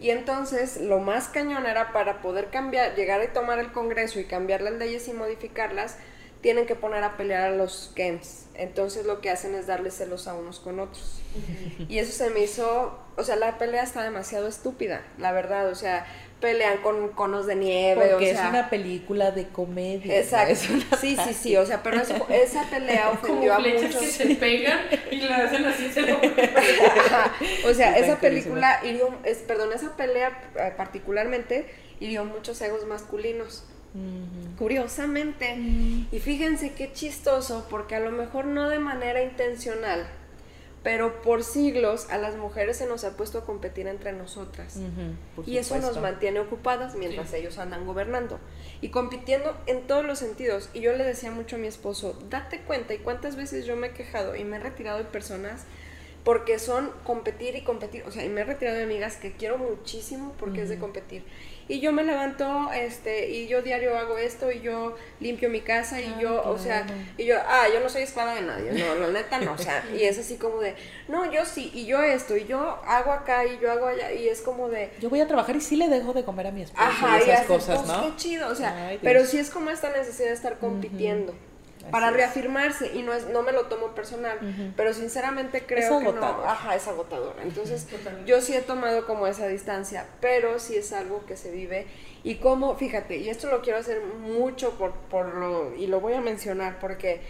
[0.00, 4.24] Y entonces, lo más cañón era para poder cambiar, llegar y tomar el Congreso y
[4.24, 5.98] cambiar las leyes y modificarlas,
[6.40, 8.46] tienen que poner a pelear a los Kens.
[8.54, 11.20] Entonces, lo que hacen es darles celos a unos con otros.
[11.88, 15.74] Y eso se me hizo, o sea, la pelea está demasiado estúpida, la verdad, o
[15.74, 16.06] sea,
[16.40, 20.18] pelean con conos de nieve, Porque o sea, es una película de comedia.
[20.18, 20.54] Exacto.
[21.00, 21.56] Sí, sí, sí.
[21.56, 23.96] O sea, pero eso- esa pelea ofendió Como a muchos.
[23.96, 24.80] que se pegan
[25.10, 27.32] y la hacen así, se lo Ajá.
[27.66, 31.66] O sea, esa película hirió, es, perdón, esa pelea eh, particularmente
[32.00, 33.64] hirió muchos egos masculinos.
[34.58, 35.54] Curiosamente.
[36.12, 40.06] Y fíjense qué chistoso, porque a lo mejor no de manera intencional,
[40.82, 44.78] pero por siglos a las mujeres se nos ha puesto a competir entre nosotras.
[45.46, 47.36] Y eso nos mantiene ocupadas mientras Sí.
[47.36, 48.38] ellos andan gobernando
[48.80, 50.70] y compitiendo en todos los sentidos.
[50.72, 53.88] Y yo le decía mucho a mi esposo, date cuenta y cuántas veces yo me
[53.88, 55.64] he quejado y me he retirado de personas
[56.24, 58.04] porque son competir y competir.
[58.06, 61.24] O sea, y me he retirado de amigas que quiero muchísimo porque es de competir.
[61.68, 66.00] Y yo me levanto, este, y yo diario hago esto, y yo limpio mi casa,
[66.00, 66.86] y Ah, yo, o sea,
[67.16, 69.84] y yo, ah, yo no soy esclava de nadie, no, la neta no, o sea,
[69.96, 70.74] y es así como de,
[71.08, 74.28] no, yo sí, y yo esto, y yo hago acá, y yo hago allá, y
[74.28, 76.62] es como de, Yo voy a trabajar y sí le dejo de comer a mi
[76.62, 78.02] esposo Ajá, y y esas haces, cosas, pues, ¿no?
[78.02, 81.34] qué chido, o sea, Ay, pero sí es como esta necesidad de estar compitiendo
[81.82, 82.14] Así para es.
[82.14, 84.38] reafirmarse y no es no me lo tomo personal,
[84.76, 87.36] pero sinceramente creo que no, ajá, es agotador.
[87.42, 88.30] Entonces, Totalmente.
[88.30, 91.86] yo sí he tomado como esa distancia, pero sí es algo que se vive
[92.22, 96.14] y como, fíjate, y esto lo quiero hacer mucho por por lo y lo voy
[96.14, 97.20] a mencionar porque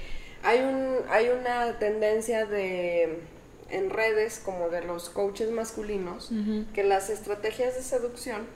[0.43, 3.21] hay un hay una tendencia de
[3.69, 6.33] en redes como de los coaches masculinos
[6.75, 8.47] que las estrategias de seducción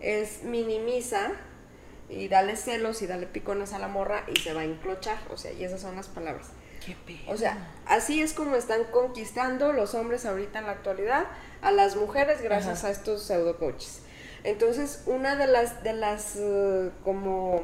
[0.00, 1.32] es minimiza
[2.12, 5.36] y dale celos y dale picones a la morra y se va a enclochar, o
[5.36, 6.48] sea, y esas son las palabras.
[6.84, 6.96] Qué.
[7.28, 11.26] O sea, así es como están conquistando los hombres ahorita en la actualidad
[11.62, 12.88] a las mujeres gracias Ajá.
[12.88, 14.00] a estos pseudo coaches.
[14.44, 17.62] Entonces, una de las de las eh, como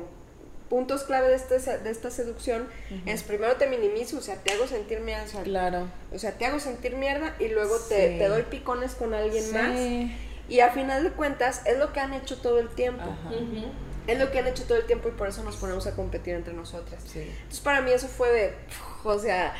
[0.68, 2.68] puntos clave de, este, de esta seducción
[3.06, 5.88] es primero te minimizo, o sea, te hago sentir mierda, o sea, Claro.
[6.14, 8.18] o sea, te hago sentir mierda y luego te, Sí.
[8.18, 9.52] te doy picones con alguien Sí.
[9.52, 9.76] más.
[10.50, 13.02] Y a final de cuentas es lo que han hecho todo el tiempo.
[13.02, 13.30] Ajá.
[14.08, 16.34] Es lo que han hecho todo el tiempo y por eso nos ponemos a competir
[16.34, 17.02] entre nosotras.
[17.06, 17.20] Sí.
[17.20, 18.54] Entonces para mí eso fue de,
[19.04, 19.54] o sea,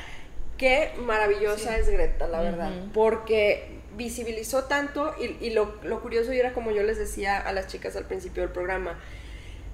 [0.56, 1.80] qué maravillosa Sí.
[1.80, 2.72] es Greta, la verdad.
[2.92, 7.52] Porque visibilizó tanto y, y lo, lo curioso y era como yo les decía a
[7.52, 8.98] las chicas al principio del programa.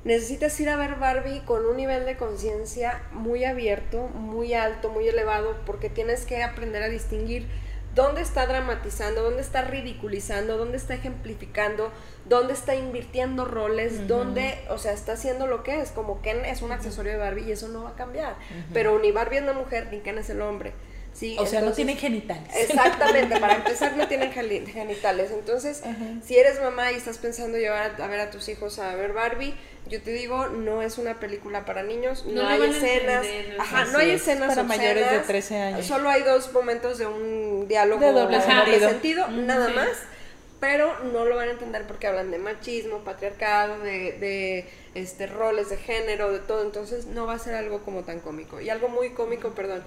[0.05, 5.09] Necesitas ir a ver Barbie con un nivel de conciencia muy abierto, muy alto, muy
[5.09, 7.47] elevado, porque tienes que aprender a distinguir
[7.95, 11.90] dónde está dramatizando, dónde está ridiculizando, dónde está ejemplificando,
[12.28, 16.62] dónde está invirtiendo roles, dónde, o sea, está haciendo lo que es, como Ken es
[16.62, 18.36] un accesorio de Barbie y eso no va a cambiar.
[18.72, 20.72] Pero ni Barbie es la mujer ni Ken es el hombre.
[21.15, 22.49] Sí, o sea, no tienen genitales.
[22.57, 25.31] Exactamente, para empezar no tienen geni- genitales.
[25.31, 25.83] Entonces,
[26.27, 29.12] si eres mamá y estás pensando llevar a, a ver a tus hijos a ver
[29.12, 29.55] Barbie,
[29.87, 33.99] yo te digo, no es una película para niños, no, hay escenas, entender, ajá, no
[33.99, 35.87] hay es, escenas para mayores de obscenas, 13 años.
[35.87, 38.89] Solo hay dos momentos de un diálogo De doble sentido.
[38.89, 39.73] sentido, nada sí.
[39.75, 39.89] más.
[40.61, 45.70] Pero no lo van a entender porque hablan de machismo, patriarcado, de, de este roles
[45.70, 46.62] de género, de todo.
[46.62, 48.61] Entonces no va a ser algo como tan cómico.
[48.61, 49.82] Y algo muy cómico, perdón,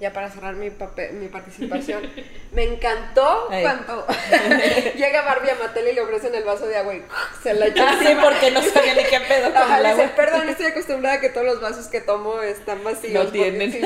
[0.00, 2.02] ya para cerrar mi, pape- mi participación,
[2.52, 3.62] me encantó Ay.
[3.62, 4.06] cuando
[4.96, 7.02] llega Barbie a Mattel y le ofrecen el vaso de agua y
[7.42, 9.88] se la echa Ah, sí, porque no sabía ni qué pedo con Ajá, el le
[9.90, 10.16] dice, agua.
[10.16, 13.24] perdón, estoy acostumbrada a que todos los vasos que tomo están vacíos.
[13.24, 13.72] No tienen.
[13.72, 13.80] sí".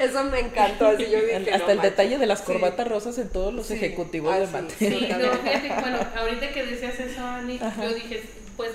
[0.00, 1.82] Eso me encantó, así yo dije, Hasta "No el manches".
[1.82, 2.44] detalle de las Sí.
[2.46, 3.74] corbatas rosas en todos los Sí.
[3.74, 4.76] ejecutivos Ah, de sí, Mattel.
[4.78, 5.08] sí.
[5.10, 8.22] No, fíjate, bueno, ahorita que decías eso, Ani, yo dije,
[8.56, 8.70] pues,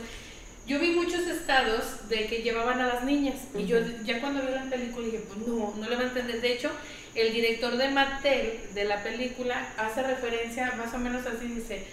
[0.68, 4.51] yo vi muchos estados de que llevaban a las niñas, y yo ya cuando vi
[4.53, 6.41] la película dije, pues no, no le van a entender.
[6.41, 6.70] De hecho,
[7.15, 11.84] el director de Mattel, de la película, hace referencia, más o menos así dice,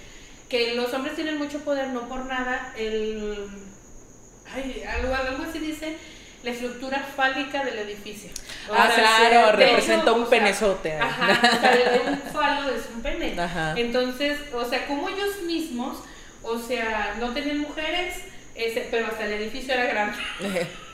[0.48, 3.46] que los hombres tienen mucho poder, no por nada, el...
[4.54, 5.96] Ay, algo, algo así dice,
[6.42, 8.30] la estructura fálica del edificio.
[8.68, 10.92] O Ah, sea, claro, representa un sea, penezote.
[10.98, 13.40] Ajá, o sea, un falo es un pene.
[13.40, 13.74] Ajá.
[13.76, 15.98] Entonces, o sea, como ellos mismos,
[16.42, 18.14] o sea, no tenían mujeres,
[18.55, 20.18] ese, pero hasta el edificio era grande.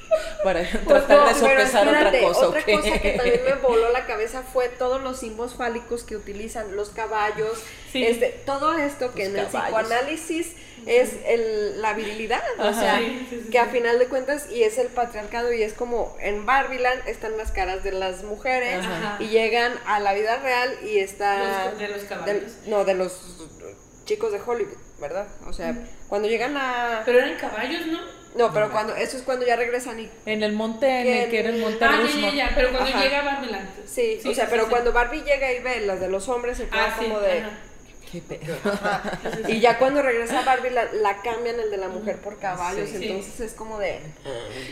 [0.42, 2.48] Para Pues tratar no, de sopesar otra cosa.
[2.48, 6.74] Otra cosa que también me voló la cabeza fue todos los símbolos fálicos que utilizan
[6.74, 7.56] los caballos,
[7.92, 8.04] Sí.
[8.04, 10.52] este, todo esto que Los en el psicoanálisis
[10.86, 14.64] es el, la virilidad, o sea, Sí, sí, sí, que a final de cuentas y
[14.64, 19.16] es el patriarcado y es como en Barbiland están las caras de las mujeres Ajá.
[19.20, 22.26] y llegan a la vida real y está Los- de los caballos.
[22.26, 23.12] del- no de los
[24.06, 25.26] chicos de Hollywood, ¿verdad?
[25.46, 25.74] O sea,
[26.08, 27.98] cuando llegan a Pero eran caballos, ¿no?
[28.36, 31.40] no, pero cuando eso es cuando ya regresan y En el monte, en el Que-
[31.40, 33.02] era el monte Ah, ya, ya, ya, pero cuando Ajá.
[33.02, 33.68] llega Barbeland.
[33.86, 34.70] Sí, o sea, pero sí.
[34.70, 37.38] cuando Barbie llega y ve las de los hombres se queda Ah, sí, como de...
[37.40, 37.50] ajá.
[38.12, 38.56] Qué pedo.
[39.48, 42.96] Y ya cuando regresa Barbie la, la cambian el de la mujer por caballos, Sí.
[43.06, 44.00] entonces es como de...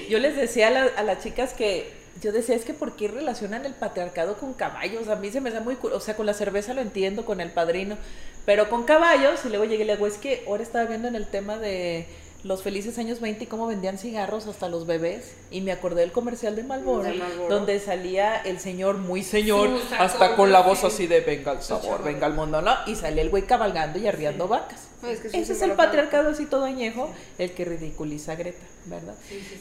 [0.09, 1.89] Yo les decía a, la- a las chicas que
[2.21, 5.09] yo decía, es que ¿por qué relacionan el patriarcado con caballos?
[5.09, 5.77] A mí se me da muy...
[5.81, 7.97] O sea, con la cerveza lo entiendo, con el padrino,
[8.45, 11.17] pero con caballos, y luego llegué y le digo, es que ahora estaba viendo en
[11.17, 12.07] el tema de
[12.45, 16.13] los felices años 20 y cómo vendían cigarros hasta los bebés, y me acordé del
[16.13, 17.11] comercial de Marlboro.
[17.49, 20.87] donde salía el señor muy señor, hasta con la voz sí.
[20.87, 22.73] así de venga el sabor, venga el mundo, ¿no?
[22.87, 24.89] Y salía el güey cabalgando y arriando vacas.
[25.03, 28.33] No, es que es un Ese es el patriarcado así todo añejo, el que ridiculiza
[28.33, 29.15] a Greta, ¿verdad?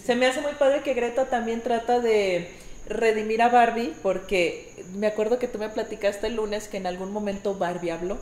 [0.03, 2.51] Se me hace muy padre que Greta también trata de
[2.87, 7.11] redimir a Barbie, porque me acuerdo que tú me platicaste el lunes que en algún
[7.11, 8.17] momento Barbie habló.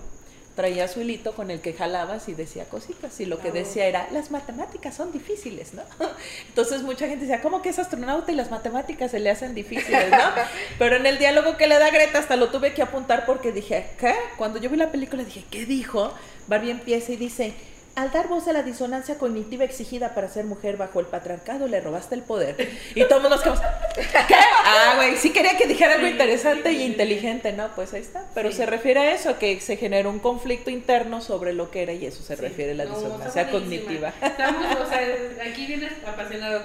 [0.55, 4.07] Traía su hilito con el que jalabas y decía cositas, y lo que decía era,
[4.11, 5.83] las matemáticas son difíciles, ¿no?
[6.47, 10.09] Entonces mucha gente decía, ¿cómo que es astronauta y las matemáticas se le hacen difíciles,
[10.09, 10.17] ¿no?
[10.79, 13.87] Pero en el diálogo que le da Greta hasta lo tuve que apuntar porque dije,
[13.99, 14.15] ¿qué?
[14.37, 16.13] Cuando yo vi la película dije, ¿qué dijo?
[16.47, 17.53] Barbie empieza y dice,
[17.95, 21.79] al dar voz a la disonancia cognitiva exigida para ser mujer bajo el patriarcado, le
[21.79, 22.55] robaste el poder.
[22.93, 23.61] Y todos nos quedamos,
[24.27, 24.35] ¿qué?
[24.65, 27.69] Ah, güey, sí quería que dijera algo interesante sí, y sí, inteligente, ¿no?
[27.75, 28.25] Pues ahí está.
[28.33, 28.57] Pero Sí.
[28.57, 32.05] se refiere a eso, que se generó un conflicto interno sobre lo que era y
[32.05, 32.41] eso se Sí.
[32.41, 34.13] refiere a la No, disonancia cognitiva.
[34.21, 34.99] Estamos, o sea,
[35.49, 36.63] aquí vienes apasionados.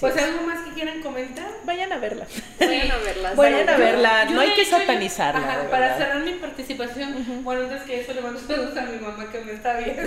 [0.00, 0.22] Pues es.
[0.22, 1.46] algo más que quieran comentar.
[1.64, 2.26] Vayan a verla.
[2.58, 3.36] Vayan a verlas.
[3.36, 5.40] Vayan a verla, Yo, no hay que yo- satanizarla.
[5.46, 9.30] ajá, para cerrar mi participación, bueno, antes que eso le mando saludos a mi mamá
[9.30, 10.00] que me está viendo.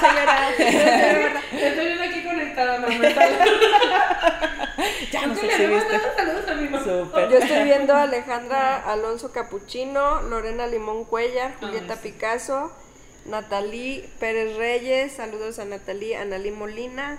[0.00, 0.50] Señora.
[1.52, 3.14] Estoy viendo aquí conectada, no me
[5.12, 5.20] ya
[6.16, 6.84] saludos a mi mamá.
[6.84, 7.28] Súper.
[7.30, 12.10] Yo estoy viendo a Alejandra Alonso Capuchino, Lorena Limón Cuellar, Julieta Ah, sí.
[12.10, 12.72] Picasso,
[13.26, 17.18] Natalí Pérez Reyes, saludos a Natalí, Analí Molina,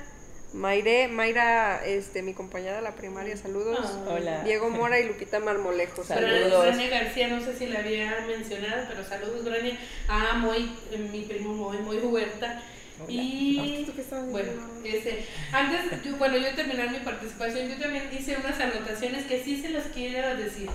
[0.55, 3.77] Mayre, Mayra, este, mi compañera de la primaria, saludos.
[3.83, 4.05] Ah.
[4.09, 4.43] Hola.
[4.43, 6.31] Diego Mora y Lupita Marmolejo, Saludos.
[6.31, 6.65] saludos.
[6.65, 9.77] Grania García, no sé si la había mencionado, pero saludos, Grania.
[10.07, 12.63] Ah, Moy, eh, mi primo Moy, Moy Huerta.
[12.97, 13.11] Hola.
[13.11, 14.51] Y ¿Tú qué estabas bueno,
[14.85, 19.61] ese, antes, yo, bueno, yo terminar mi participación, yo también hice unas anotaciones que sí
[19.61, 20.69] se las quiero decir.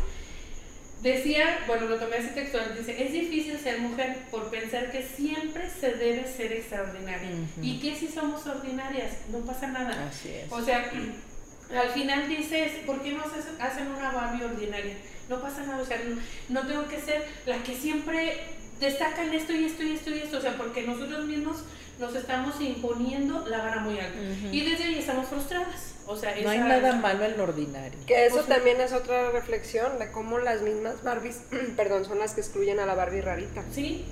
[1.03, 5.71] Decía, bueno, lo tomé así textual, dice, es difícil ser mujer por pensar que siempre
[5.71, 7.31] se debe ser extraordinaria.
[7.63, 9.13] ¿Y que si somos ordinarias?
[9.31, 10.09] No pasa nada.
[10.09, 10.53] Así es.
[10.53, 10.91] O sea,
[11.75, 14.95] al final dices, ¿por qué no se hacen una Barbie ordinaria?
[15.31, 16.21] No pasa nada, o sea, no,
[16.61, 18.39] no tengo que ser la que siempre
[18.79, 21.59] destaca en esto y esto y esto y esto, o sea, porque nosotros mismos
[21.99, 24.19] nos estamos imponiendo la vara muy alta.
[24.51, 25.90] Y desde ahí estamos frustradas.
[26.11, 27.99] O sea, No hay nada malo en lo ordinario.
[28.07, 31.43] Que eso O sea- también es otra reflexión de cómo las mismas Barbies,
[31.77, 33.63] perdón, son las que excluyen a la Barbie rarita.
[33.73, 34.05] Sí.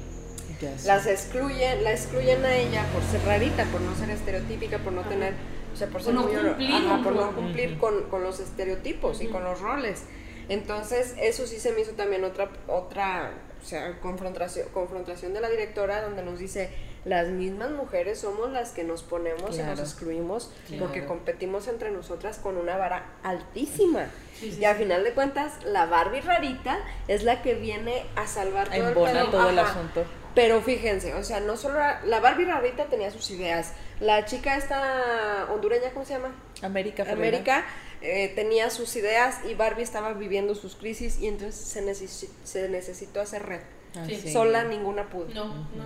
[0.84, 5.02] Las excluyen, la excluyen a ella por ser rarita, por no ser estereotípica, por no
[5.02, 5.10] Ajá.
[5.10, 5.34] tener,
[5.72, 9.20] o sea, por ser no muy cumplir ajá, por no cumplir con, con los estereotipos
[9.22, 10.02] y con los roles.
[10.48, 15.48] Entonces, eso sí se me hizo también otra, otra o sea, confrontación, confrontación de la
[15.48, 16.70] directora donde nos dice,
[17.04, 22.38] las mismas mujeres somos las que nos ponemos y nos excluimos porque competimos entre nosotras
[22.38, 24.06] con una vara altísima.
[24.42, 26.78] y al final de cuentas, la Barbie rarita
[27.08, 30.04] es la que viene a salvar todo, el, todo el asunto.
[30.34, 33.72] Pero fíjense, o sea, no solo la Barbie rarita tenía sus ideas.
[34.00, 36.34] La chica esta hondureña, ¿cómo se llama?
[36.62, 37.04] América.
[37.10, 37.64] América
[38.00, 43.20] eh, tenía sus ideas y Barbie estaba viviendo sus crisis y entonces se, se necesitó
[43.20, 43.60] hacer red.
[43.96, 45.28] Ah, Sola ninguna pudo.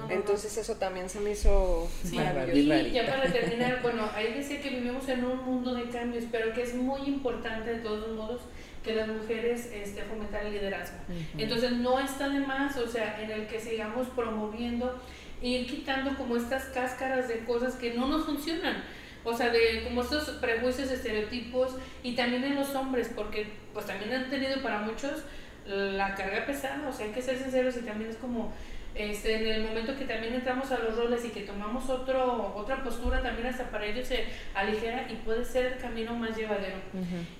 [0.08, 2.88] Entonces eso también se me hizo maravilloso.
[2.88, 6.52] Y ya para terminar, bueno, ahí decía que vivimos en un mundo de cambios, pero
[6.52, 8.40] que es muy importante de todos modos
[8.82, 10.96] que las mujeres este, fomentar el liderazgo.
[11.38, 15.00] Entonces no está de más, o sea, en el que sigamos promoviendo
[15.40, 18.82] e ir quitando como estas cáscaras de cosas que no nos funcionan.
[19.24, 24.12] O sea, de como estos prejuicios, estereotipos y también en los hombres, porque pues también
[24.12, 25.22] han tenido para muchos
[25.66, 28.52] la carga pesada, o sea, hay que ser sinceros y también es como
[28.94, 32.82] este, en el momento que también entramos a los roles y que tomamos otro, otra
[32.84, 36.76] postura, también hasta para ellos se aligera y puede ser el camino más llevadero.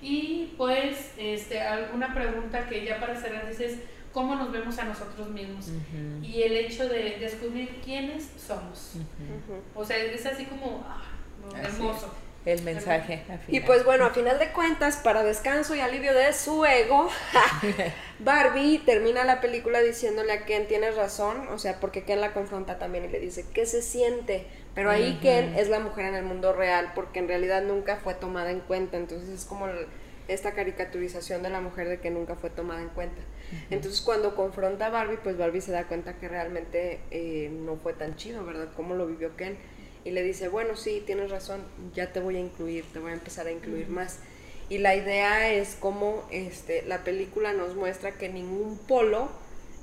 [0.01, 3.79] Y pues, este, alguna pregunta que ya para cerrar dices,
[4.11, 5.69] ¿cómo nos vemos a nosotros mismos?
[6.23, 8.93] Y el hecho de descubrir quiénes somos.
[9.75, 11.03] O sea, es así como ah,
[11.61, 12.15] hermoso
[12.45, 13.23] el mensaje.
[13.47, 17.09] Y pues bueno, a final de cuentas, para descanso y alivio de su ego,
[18.19, 22.79] Barbie termina la película diciéndole a Ken, tienes razón, o sea, porque Ken la confronta
[22.79, 24.45] también y le dice, ¿qué se siente?
[24.75, 28.13] Pero ahí Ken es la mujer en el mundo real, porque en realidad nunca fue
[28.13, 29.67] tomada en cuenta, entonces es como
[30.27, 33.21] esta caricaturización de la mujer de que nunca fue tomada en cuenta.
[33.69, 37.93] Entonces cuando confronta a Barbie, pues Barbie se da cuenta que realmente eh, no fue
[37.93, 38.69] tan chido, ¿verdad?
[38.75, 39.57] Cómo lo vivió Ken
[40.05, 43.13] y le dice, bueno, sí, tienes razón, ya te voy a incluir, te voy a
[43.13, 44.17] empezar a incluir más.
[44.69, 49.29] Y la idea es como este, la película nos muestra que ningún polo,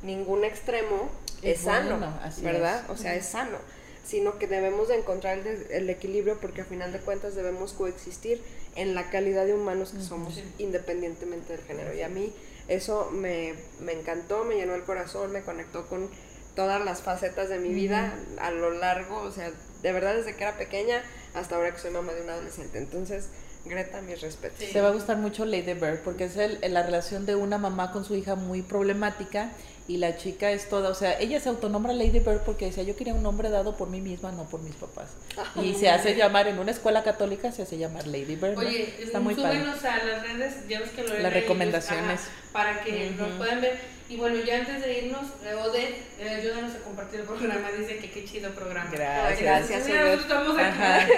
[0.03, 1.11] ningún extremo
[1.43, 1.99] es, sano,
[2.43, 2.85] ¿verdad?
[2.91, 3.59] O sea, es sano,
[4.05, 8.43] sino que debemos de encontrar el, equilibrio porque a final de cuentas debemos coexistir
[8.77, 11.95] en la calidad de humanos que somos independientemente del género.
[11.95, 12.33] Y a mí
[12.69, 16.11] eso me, me encantó, me llenó el corazón, me conectó con
[16.55, 19.51] todas las facetas de mi vida a lo largo, o sea,
[19.83, 21.03] de verdad desde que era pequeña
[21.35, 22.79] hasta ahora que soy mamá de un adolescente.
[22.79, 23.29] Entonces,
[23.65, 24.59] Greta, mis respetos.
[24.73, 27.93] Te va a gustar mucho Lady Bird porque es el, la relación de una mamá
[27.93, 29.51] con su hija muy problemática
[29.87, 32.97] y la chica es toda, o sea, ella se autonombra Lady Bird porque decía, yo
[32.97, 35.11] quería un nombre dado por mí misma, no por mis papás.
[35.37, 38.57] Ah, y se hace llamar, en una escuela católica se hace llamar Lady Bird.
[38.57, 42.21] Oye, está muy súbenos a las redes, ya ves que lo Las recomendaciones.
[42.53, 44.00] para que nos puedan ver.
[44.11, 47.71] Y bueno, ya antes de irnos, eh, Ode, eh, ayúdanos a compartir el programa.
[47.71, 48.91] Dice que qué chido programa.
[48.91, 49.69] Gracias.
[49.69, 50.21] Gracias.
[50.21, 51.13] estamos aquí.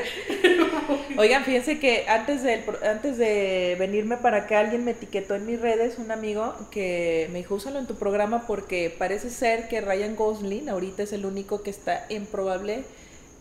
[1.16, 5.58] Oigan, fíjense que antes de, antes de venirme para acá, alguien me etiquetó en mis
[5.58, 10.14] redes, un amigo, que me dijo, úsalo en tu programa porque parece ser que Ryan
[10.14, 12.84] Gosling ahorita es el único que está en probable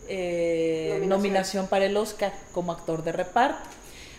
[0.08, 3.68] eh, nominación para el Oscar como actor de reparto.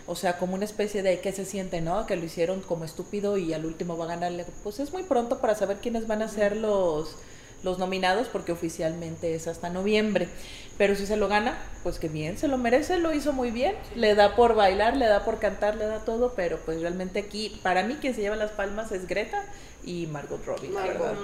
[0.06, 2.06] O sea, como una especie de qué se siente, ¿no?
[2.06, 4.44] Que lo hicieron como estúpido y al último va a ganarle.
[4.62, 7.16] Pues es muy pronto para saber quiénes van a ser los,
[7.64, 10.28] los nominados porque oficialmente es hasta noviembre.
[10.76, 13.74] Pero si se lo gana, pues que bien, se lo merece, lo hizo muy bien.
[13.96, 17.58] Le da por bailar, le da por cantar, le da todo, pero pues realmente aquí,
[17.62, 19.44] para mí quien se lleva las palmas es Greta
[19.84, 20.68] y Margot Robbie.
[20.68, 21.16] Margot.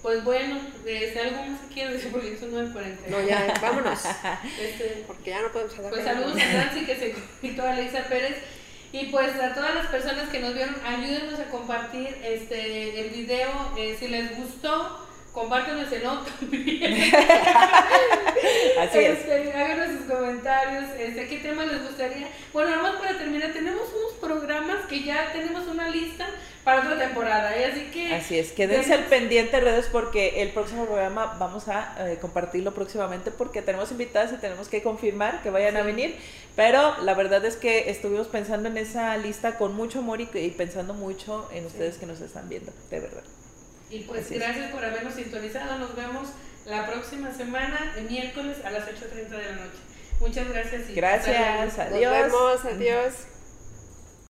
[0.00, 3.08] Pues bueno, este, algo más que quiero decir porque son 9.40.
[3.08, 4.00] No, ya, vámonos.
[4.60, 5.92] Este, porque ya no podemos hablar.
[5.92, 8.36] Pues saludos a Nancy que se conectó a Alexa Pérez.
[8.92, 13.48] Y pues a todas las personas que nos vieron, ayúdenos a compartir este el video
[13.78, 17.12] eh, si les gustó compártenos en otro también.
[18.80, 19.18] Así es.
[19.18, 22.28] Este, háganos sus comentarios, este, qué tema les gustaría.
[22.52, 26.26] Bueno, nada más para terminar, tenemos unos programas que ya tenemos una lista
[26.64, 27.64] para otra temporada, ¿eh?
[27.64, 28.14] así que...
[28.14, 33.32] Así es, quédense al pendiente redes porque el próximo programa vamos a eh, compartirlo próximamente
[33.32, 36.16] porque tenemos invitadas y tenemos que confirmar que vayan a venir,
[36.54, 40.94] pero la verdad es que estuvimos pensando en esa lista con mucho amor y, pensando
[40.94, 43.24] mucho en ustedes que nos están viendo, de verdad.
[43.92, 45.78] Y pues gracias por habernos sintonizado.
[45.78, 46.28] Nos vemos
[46.64, 49.78] la próxima semana, el miércoles a las 8.30 de la noche.
[50.18, 50.88] Muchas gracias.
[50.88, 51.78] Y gracias.
[51.78, 52.32] Adiós.
[52.32, 52.64] Nos vemos.
[52.64, 53.12] Adiós.